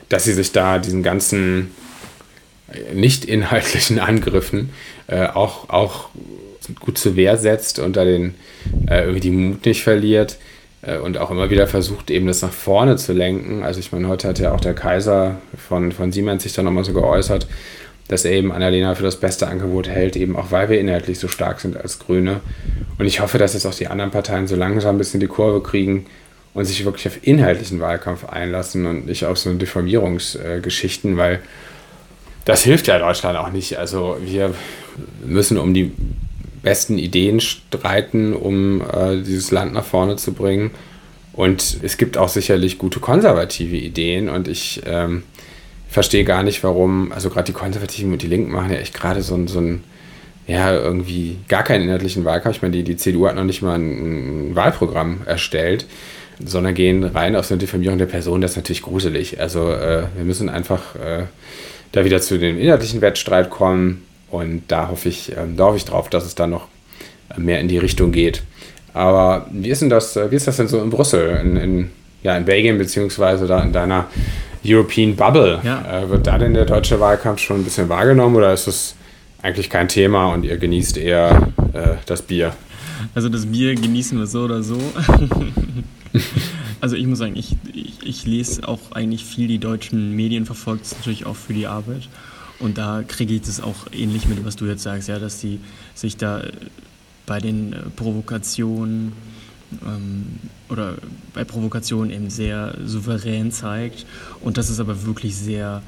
dass 0.09 0.25
sie 0.25 0.33
sich 0.33 0.53
da 0.53 0.79
diesen 0.79 1.03
ganzen 1.03 1.73
äh, 2.73 2.95
nicht 2.95 3.27
inhaltlichen 3.27 3.99
Angriffen 3.99 4.71
äh, 5.07 5.27
auch, 5.27 5.69
auch 5.69 6.09
gut 6.79 6.97
zur 6.97 7.15
Wehr 7.15 7.37
setzt 7.37 7.79
und 7.79 7.97
da 7.97 8.07
den, 8.07 8.37
äh, 8.87 9.01
irgendwie 9.03 9.21
die 9.21 9.31
Mut 9.31 9.67
nicht 9.67 9.83
verliert 9.83 10.39
und 11.05 11.19
auch 11.19 11.31
immer 11.31 11.51
wieder 11.51 11.67
versucht, 11.67 12.11
eben 12.11 12.27
das 12.27 12.41
nach 12.41 12.53
vorne 12.53 12.97
zu 12.97 13.13
lenken. 13.13 13.63
Also 13.63 13.81
ich 13.81 13.93
meine, 13.93 14.09
heute 14.09 14.29
hat 14.29 14.39
ja 14.39 14.53
auch 14.53 14.61
der 14.61 14.75
Kaiser 14.75 15.37
von, 15.69 15.93
von 15.93 16.11
Siemens 16.11 16.43
sich 16.43 16.55
da 16.55 16.63
nochmal 16.63 16.85
so 16.85 16.95
geäußert, 16.95 17.47
dass 18.09 18.25
er 18.25 18.33
eben 18.33 18.51
Annalena 18.51 18.95
für 18.95 19.03
das 19.03 19.17
beste 19.17 19.47
Angebot 19.47 19.89
hält, 19.89 20.17
eben 20.17 20.37
auch 20.37 20.51
weil 20.51 20.71
wir 20.71 20.81
inhaltlich 20.81 21.19
so 21.19 21.29
stark 21.29 21.61
sind 21.61 21.77
als 21.77 21.99
Grüne. 21.99 22.41
Und 22.99 23.07
ich 23.07 23.21
hoffe, 23.21 23.37
dass 23.39 23.53
jetzt 23.53 23.67
auch 23.67 23.75
die 23.75 23.89
anderen 23.89 24.11
Parteien 24.11 24.47
so 24.47 24.57
langsam 24.57 24.97
ein 24.97 24.99
bisschen 24.99 25.21
die 25.21 25.27
Kurve 25.27 25.63
kriegen 25.63 26.07
und 26.55 26.65
sich 26.65 26.85
wirklich 26.85 27.07
auf 27.07 27.19
inhaltlichen 27.23 27.81
Wahlkampf 27.81 28.25
einlassen 28.25 28.87
und 28.87 29.07
nicht 29.07 29.27
auf 29.27 29.39
so 29.39 29.53
Diffamierungsgeschichten, 29.53 31.17
weil 31.17 31.41
das 32.47 32.65
hilft 32.65 32.87
ja 32.89 32.99
Deutschland 32.99 33.39
auch 33.39 33.53
nicht. 33.53 33.79
Also 33.79 34.17
wir 34.25 34.55
müssen 35.25 35.59
um 35.59 35.75
die 35.75 35.93
besten 36.63 36.99
Ideen 36.99 37.41
streiten, 37.41 38.33
um 38.35 38.81
äh, 38.83 39.23
dieses 39.23 39.51
Land 39.51 39.73
nach 39.73 39.85
vorne 39.85 40.17
zu 40.17 40.33
bringen. 40.33 40.71
Und 41.33 41.79
es 41.83 41.97
gibt 41.97 42.19
auch 42.19 42.29
sicherlich 42.29 42.79
gute 42.79 43.01
konservative 43.01 43.77
Ideen 43.77 44.29
und 44.29 44.49
ich 44.49 44.83
ähm, 44.85 45.23
verstehe 45.89 46.25
gar 46.25 46.43
nicht, 46.43 46.63
warum, 46.65 47.13
also 47.13 47.31
gerade 47.31 47.47
die 47.47 47.53
Konservativen 47.53 48.13
und 48.13 48.23
die 48.23 48.27
Linken 48.27 48.53
machen 48.53 48.73
ja 48.73 48.79
echt 48.79 48.95
gerade 48.95 49.23
so, 49.23 49.47
so 49.47 49.61
ein, 49.61 49.83
ja, 50.47 50.75
irgendwie 50.75 51.39
gar 51.49 51.63
keinen 51.63 51.85
inhaltlichen 51.85 52.25
Wahlkampf. 52.25 52.57
Ich 52.57 52.63
meine, 52.63 52.77
die, 52.77 52.83
die 52.83 52.97
CDU 52.97 53.27
hat 53.27 53.37
noch 53.37 53.45
nicht 53.45 53.63
mal 53.63 53.77
ein, 53.77 54.51
ein 54.51 54.57
Wahlprogramm 54.57 55.23
erstellt, 55.25 55.87
sondern 56.45 56.75
gehen 56.75 57.05
rein 57.05 57.37
aus 57.37 57.49
der 57.49 57.57
Diffamierung 57.57 57.99
der 57.99 58.07
Person. 58.07 58.41
Das 58.41 58.53
ist 58.53 58.57
natürlich 58.57 58.83
gruselig. 58.83 59.41
Also 59.41 59.71
äh, 59.71 60.05
wir 60.17 60.25
müssen 60.25 60.49
einfach 60.49 60.97
äh, 60.97 61.25
da 61.93 62.05
wieder 62.05 62.21
zu 62.21 62.39
dem 62.39 62.59
inhaltlichen 62.59 63.01
Wettstreit 63.01 63.51
kommen 63.51 64.03
und 64.31 64.63
da 64.69 64.89
hoffe 64.89 65.09
ich, 65.09 65.33
äh, 65.33 65.47
da 65.57 65.65
hoffe 65.65 65.77
ich 65.77 65.85
drauf, 65.85 66.11
dass 66.11 66.25
es 66.25 66.35
dann 66.35 66.51
noch 66.51 66.69
mehr 67.37 67.61
in 67.61 67.69
die 67.69 67.79
Richtung 67.79 68.13
geht. 68.13 68.43
Aber 68.93 69.47
wie 69.53 69.69
ist 69.69 69.83
denn 69.83 69.91
das, 69.91 70.17
wie 70.17 70.35
ist 70.35 70.49
das 70.49 70.57
denn 70.57 70.69
so 70.69 70.83
in 70.83 70.91
Brüssel, 70.91 71.41
in, 71.43 71.57
in 71.57 71.91
ja, 72.23 72.37
in 72.37 72.45
Belgien, 72.45 72.79
beziehungsweise 72.79 73.47
da 73.47 73.63
in 73.63 73.73
deiner 73.73 74.07
European 74.65 75.17
Bubble. 75.17 75.61
Ja. 75.63 76.03
Äh, 76.03 76.11
wird 76.11 76.27
da 76.27 76.39
denn 76.39 76.55
der 76.55 76.67
deutsche 76.67 77.01
Wahlkampf 77.01 77.41
schon 77.41 77.61
ein 77.61 77.65
bisschen 77.65 77.89
wahrgenommen 77.89 78.37
oder 78.37 78.53
ist 78.53 78.67
das 78.67 78.95
eigentlich 79.43 79.71
kein 79.71 79.89
Thema 79.89 80.33
und 80.33 80.45
ihr 80.45 80.59
genießt 80.59 80.99
eher 80.99 81.49
äh, 81.73 81.97
das 82.07 82.23
Bier? 82.23 82.55
Also 83.15 83.31
das 83.31 83.47
Bier 83.47 83.75
genießen 83.75 84.19
wir 84.19 84.27
so 84.27 84.43
oder 84.43 84.63
so. 84.63 84.77
also 86.81 86.97
ich 86.97 87.07
muss 87.07 87.19
sagen, 87.19 87.37
ich, 87.37 87.57
ich, 87.73 87.95
ich, 88.03 88.27
lese 88.27 88.69
auch 88.69 88.93
eigentlich 88.93 89.25
viel 89.25 89.49
die 89.49 89.59
deutschen 89.59 90.15
Medien, 90.15 90.45
verfolgt 90.45 90.85
es 90.85 90.97
natürlich 90.97 91.25
auch 91.25 91.37
für 91.37 91.55
die 91.55 91.67
Arbeit. 91.67 92.09
Und 92.61 92.79
da 92.79 93.03
kriege 93.07 93.35
ich 93.35 93.43
das 93.43 93.61
auch 93.61 93.87
ähnlich 93.93 94.29
mit, 94.29 94.45
was 94.45 94.57
du 94.57 94.67
jetzt 94.67 94.83
sagst, 94.83 95.09
ja, 95.09 95.19
dass 95.19 95.41
die 95.41 95.59
sich 95.95 96.17
da 96.17 96.43
bei 97.27 97.41
den 97.41 97.73
äh, 97.73 97.77
Provokationen 97.97 99.13
ähm, 99.85 100.27
oder 100.69 100.97
bei 101.33 101.45
Provokationen 101.45 102.11
eben 102.11 102.31
sehr 102.31 102.77
souverän 102.85 103.51
zeigt 103.51 104.07
und 104.41 104.59
dass 104.59 104.69
es 104.69 104.81
aber 104.81 105.05
wirklich 105.07 105.37
sehr, 105.37 105.83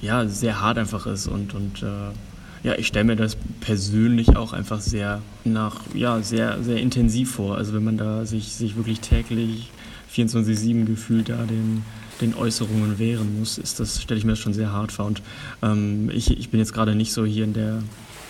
ja, 0.00 0.26
sehr 0.26 0.60
hart 0.60 0.78
einfach 0.78 1.06
ist 1.06 1.26
und, 1.26 1.54
und 1.54 1.82
äh, 1.82 2.12
ja, 2.62 2.74
ich 2.76 2.86
stelle 2.86 3.04
mir 3.04 3.16
das 3.16 3.36
persönlich 3.60 4.36
auch 4.36 4.52
einfach 4.52 4.80
sehr 4.80 5.22
nach, 5.44 5.80
ja, 5.94 6.20
sehr, 6.20 6.62
sehr 6.62 6.76
intensiv 6.76 7.32
vor. 7.32 7.56
Also 7.56 7.72
wenn 7.72 7.84
man 7.84 7.96
da 7.96 8.26
sich, 8.26 8.52
sich 8.52 8.76
wirklich 8.76 9.00
täglich 9.00 9.70
24-7 10.14 10.84
gefühlt 10.84 11.30
da 11.30 11.44
den, 11.44 11.82
den 12.20 12.34
Äußerungen 12.34 12.98
wehren 12.98 13.38
muss, 13.38 13.58
ist 13.58 13.80
das, 13.80 14.02
stelle 14.02 14.18
ich 14.18 14.24
mir 14.24 14.32
das 14.32 14.38
schon 14.38 14.54
sehr 14.54 14.72
hart 14.72 14.92
vor. 14.92 15.06
Und 15.06 15.22
ähm, 15.62 16.10
ich, 16.12 16.36
ich 16.38 16.50
bin 16.50 16.60
jetzt 16.60 16.72
gerade 16.72 16.94
nicht 16.94 17.12
so 17.12 17.24
hier 17.24 17.44
in 17.44 17.52
der, 17.52 17.82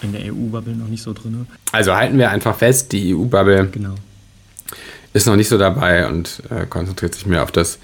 in 0.03 0.13
der 0.13 0.33
EU-Bubble 0.33 0.75
noch 0.75 0.89
nicht 0.89 1.03
so 1.03 1.13
drin. 1.13 1.47
Also 1.73 1.95
halten 1.95 2.19
wir 2.19 2.31
einfach 2.31 2.57
fest, 2.57 2.93
die 2.93 3.15
EU-Bubble 3.15 3.69
genau 3.71 3.95
ist 5.13 5.27
noch 5.27 5.37
nicht 5.37 5.49
so 5.49 5.59
dabei 5.59 6.09
und 6.09 6.43
äh, 6.51 6.67
konzentriert 6.67 7.15
sich 7.15 7.27
mehr 7.27 7.43
auf 7.43 7.53
das, 7.53 7.79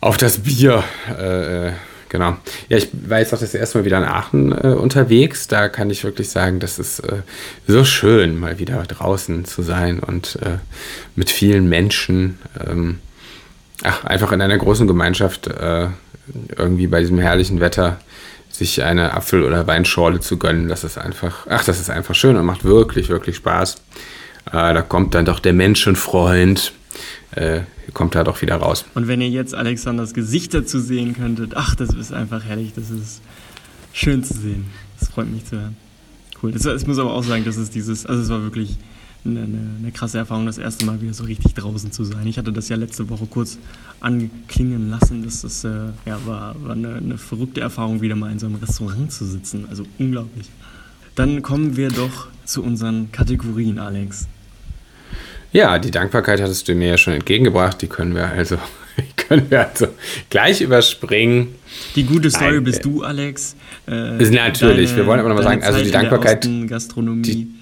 auf 0.00 0.16
das 0.16 0.38
Bier. 0.38 0.82
Äh, 1.18 1.68
äh, 1.68 1.72
genau. 2.08 2.36
Ja, 2.68 2.78
ich 2.78 2.88
war 2.92 3.18
jetzt 3.18 3.34
auch 3.34 3.38
das 3.38 3.54
erste 3.54 3.78
Mal 3.78 3.84
wieder 3.84 3.98
in 3.98 4.04
Aachen 4.04 4.52
äh, 4.52 4.68
unterwegs. 4.68 5.48
Da 5.48 5.68
kann 5.68 5.90
ich 5.90 6.04
wirklich 6.04 6.30
sagen, 6.30 6.60
das 6.60 6.78
ist 6.78 7.00
äh, 7.00 7.22
so 7.66 7.84
schön, 7.84 8.38
mal 8.38 8.58
wieder 8.58 8.82
draußen 8.84 9.44
zu 9.44 9.62
sein 9.62 10.00
und 10.00 10.36
äh, 10.36 10.58
mit 11.14 11.30
vielen 11.30 11.68
Menschen. 11.68 12.38
Ähm, 12.66 12.98
ach, 13.84 14.04
einfach 14.04 14.32
in 14.32 14.40
einer 14.40 14.58
großen 14.58 14.86
Gemeinschaft 14.86 15.48
irgendwie 16.56 16.86
bei 16.86 17.00
diesem 17.00 17.18
herrlichen 17.18 17.60
Wetter 17.60 17.98
sich 18.50 18.82
eine 18.82 19.14
Apfel- 19.14 19.42
oder 19.42 19.66
Weinschorle 19.66 20.20
zu 20.20 20.38
gönnen. 20.38 20.68
Das 20.68 20.84
ist 20.84 20.96
einfach, 20.96 21.46
ach, 21.48 21.64
das 21.64 21.80
ist 21.80 21.90
einfach 21.90 22.14
schön 22.14 22.36
und 22.36 22.46
macht 22.46 22.64
wirklich, 22.64 23.08
wirklich 23.08 23.36
Spaß. 23.36 23.76
Äh, 24.46 24.50
da 24.52 24.82
kommt 24.82 25.14
dann 25.14 25.24
doch 25.24 25.40
der 25.40 25.52
Menschenfreund, 25.52 26.72
äh, 27.32 27.62
kommt 27.92 28.14
da 28.14 28.22
doch 28.22 28.42
wieder 28.42 28.56
raus. 28.56 28.84
Und 28.94 29.08
wenn 29.08 29.20
ihr 29.20 29.28
jetzt 29.28 29.54
Alexanders 29.54 30.14
Gesicht 30.14 30.54
dazu 30.54 30.78
sehen 30.78 31.14
könntet, 31.16 31.56
ach, 31.56 31.74
das 31.74 31.90
ist 31.90 32.12
einfach 32.12 32.44
herrlich, 32.44 32.72
das 32.74 32.90
ist 32.90 33.22
schön 33.92 34.22
zu 34.22 34.34
sehen. 34.34 34.66
Das 35.00 35.08
freut 35.08 35.30
mich 35.30 35.44
zu 35.46 35.56
hören. 35.56 35.76
Cool. 36.42 36.54
Ich 36.54 36.86
muss 36.86 36.98
aber 36.98 37.12
auch 37.12 37.24
sagen, 37.24 37.44
dass 37.44 37.56
es 37.56 37.70
dieses, 37.70 38.06
also 38.06 38.22
es 38.22 38.28
war 38.28 38.42
wirklich 38.42 38.76
eine, 39.24 39.40
eine, 39.40 39.92
krasse 39.92 40.18
Erfahrung, 40.18 40.46
das 40.46 40.58
erste 40.58 40.84
Mal 40.84 41.00
wieder 41.00 41.14
so 41.14 41.24
richtig 41.24 41.54
draußen 41.54 41.92
zu 41.92 42.04
sein. 42.04 42.26
Ich 42.26 42.36
hatte 42.36 42.52
das 42.52 42.68
ja 42.68 42.76
letzte 42.76 43.08
Woche 43.08 43.26
kurz 43.26 43.58
anklingen 44.00 44.90
lassen. 44.90 45.22
Das, 45.24 45.42
das 45.42 45.64
äh, 45.64 45.68
ja, 46.04 46.18
war, 46.26 46.54
war 46.62 46.72
eine, 46.72 46.96
eine, 46.96 47.18
verrückte 47.18 47.60
Erfahrung, 47.60 48.02
wieder 48.02 48.16
mal 48.16 48.30
in 48.30 48.38
so 48.38 48.46
einem 48.46 48.56
Restaurant 48.56 49.10
zu 49.12 49.24
sitzen. 49.24 49.66
Also 49.70 49.84
unglaublich. 49.98 50.50
Dann 51.14 51.42
kommen 51.42 51.76
wir 51.76 51.88
doch 51.88 52.28
zu 52.44 52.62
unseren 52.62 53.12
Kategorien, 53.12 53.78
Alex. 53.78 54.26
Ja, 55.52 55.78
die 55.78 55.92
Dankbarkeit 55.92 56.42
hattest 56.42 56.68
du 56.68 56.74
mir 56.74 56.88
ja 56.88 56.98
schon 56.98 57.14
entgegengebracht. 57.14 57.80
Die 57.80 57.86
können 57.86 58.14
wir 58.14 58.26
also, 58.26 58.58
können 59.16 59.50
wir 59.50 59.68
also 59.68 59.86
gleich 60.28 60.60
überspringen. 60.60 61.54
Die 61.94 62.04
gute 62.04 62.28
Story 62.28 62.54
Nein, 62.54 62.64
bist 62.64 62.80
äh, 62.80 62.82
du, 62.82 63.02
Alex. 63.04 63.56
Äh, 63.88 64.22
ist 64.22 64.32
natürlich. 64.32 64.90
Deine, 64.90 65.02
wir 65.02 65.06
wollen 65.06 65.20
aber 65.20 65.28
nochmal 65.30 65.44
sagen, 65.44 65.62
also 65.62 65.82
die 65.82 65.92
Dankbarkeit. 65.92 66.48
Gastronomie. 66.66 67.22
Die, 67.22 67.54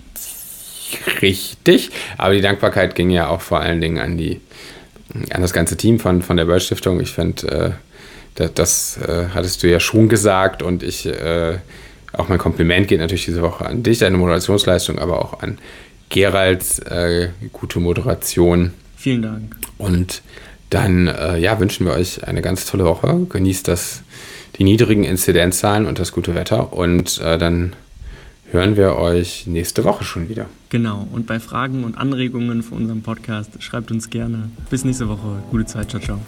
richtig. 1.23 1.91
Aber 2.19 2.35
die 2.35 2.41
Dankbarkeit 2.41 2.95
ging 2.95 3.11
ja 3.11 3.29
auch 3.29 3.41
vor 3.41 3.61
allen 3.61 3.81
Dingen 3.81 3.99
an 3.99 4.17
die, 4.17 4.41
an 5.31 5.43
das 5.43 5.53
ganze 5.53 5.77
Team 5.77 5.99
von, 5.99 6.23
von 6.23 6.37
der 6.37 6.49
World 6.49 6.63
Stiftung. 6.63 7.01
Ich 7.01 7.13
finde, 7.13 7.49
äh, 7.49 7.71
das, 8.35 8.55
das 8.55 8.99
äh, 8.99 9.27
hattest 9.35 9.63
du 9.63 9.69
ja 9.69 9.81
schon 9.81 10.09
gesagt 10.09 10.63
und 10.63 10.83
ich, 10.83 11.07
äh, 11.07 11.59
auch 12.13 12.29
mein 12.29 12.39
Kompliment 12.39 12.89
geht 12.89 13.01
natürlich 13.01 13.25
diese 13.25 13.43
Woche 13.43 13.67
an 13.67 13.83
dich, 13.83 13.99
deine 13.99 14.17
Moderationsleistung, 14.17 14.99
aber 14.99 15.21
auch 15.21 15.41
an 15.41 15.59
Geralds 16.09 16.79
äh, 16.81 17.31
gute 17.53 17.81
Moderation. 17.81 18.73
Vielen 18.97 19.23
Dank. 19.23 19.57
Und 19.79 20.23
dann 20.71 21.09
äh, 21.09 21.39
ja, 21.39 21.59
wünschen 21.59 21.87
wir 21.87 21.93
euch 21.93 22.27
eine 22.27 22.43
ganz 22.43 22.67
tolle 22.67 22.85
Woche. 22.85 23.27
Genießt 23.29 23.69
das, 23.69 24.03
die 24.57 24.65
niedrigen 24.65 25.05
Inzidenzzahlen 25.05 25.87
und 25.87 25.99
das 25.99 26.13
gute 26.13 26.35
Wetter. 26.35 26.73
Und 26.73 27.21
äh, 27.21 27.39
dann 27.39 27.75
hören 28.51 28.77
wir 28.77 28.97
euch 28.97 29.47
nächste 29.47 29.85
Woche 29.85 30.05
schon 30.05 30.29
wieder. 30.29 30.47
Genau. 30.73 31.07
Und 31.13 31.27
bei 31.27 31.39
Fragen 31.39 31.85
und 31.85 31.99
Anregungen 31.99 32.63
für 32.63 32.75
unseren 32.75 33.03
Podcast 33.03 33.63
schreibt 33.63 33.91
uns 33.91 34.09
gerne. 34.09 34.49
Bis 34.71 34.87
nächste 34.87 35.07
Woche. 35.07 35.43
Gute 35.51 35.67
Zeit. 35.67 35.91
Ciao, 35.91 36.01
ciao. 36.01 36.19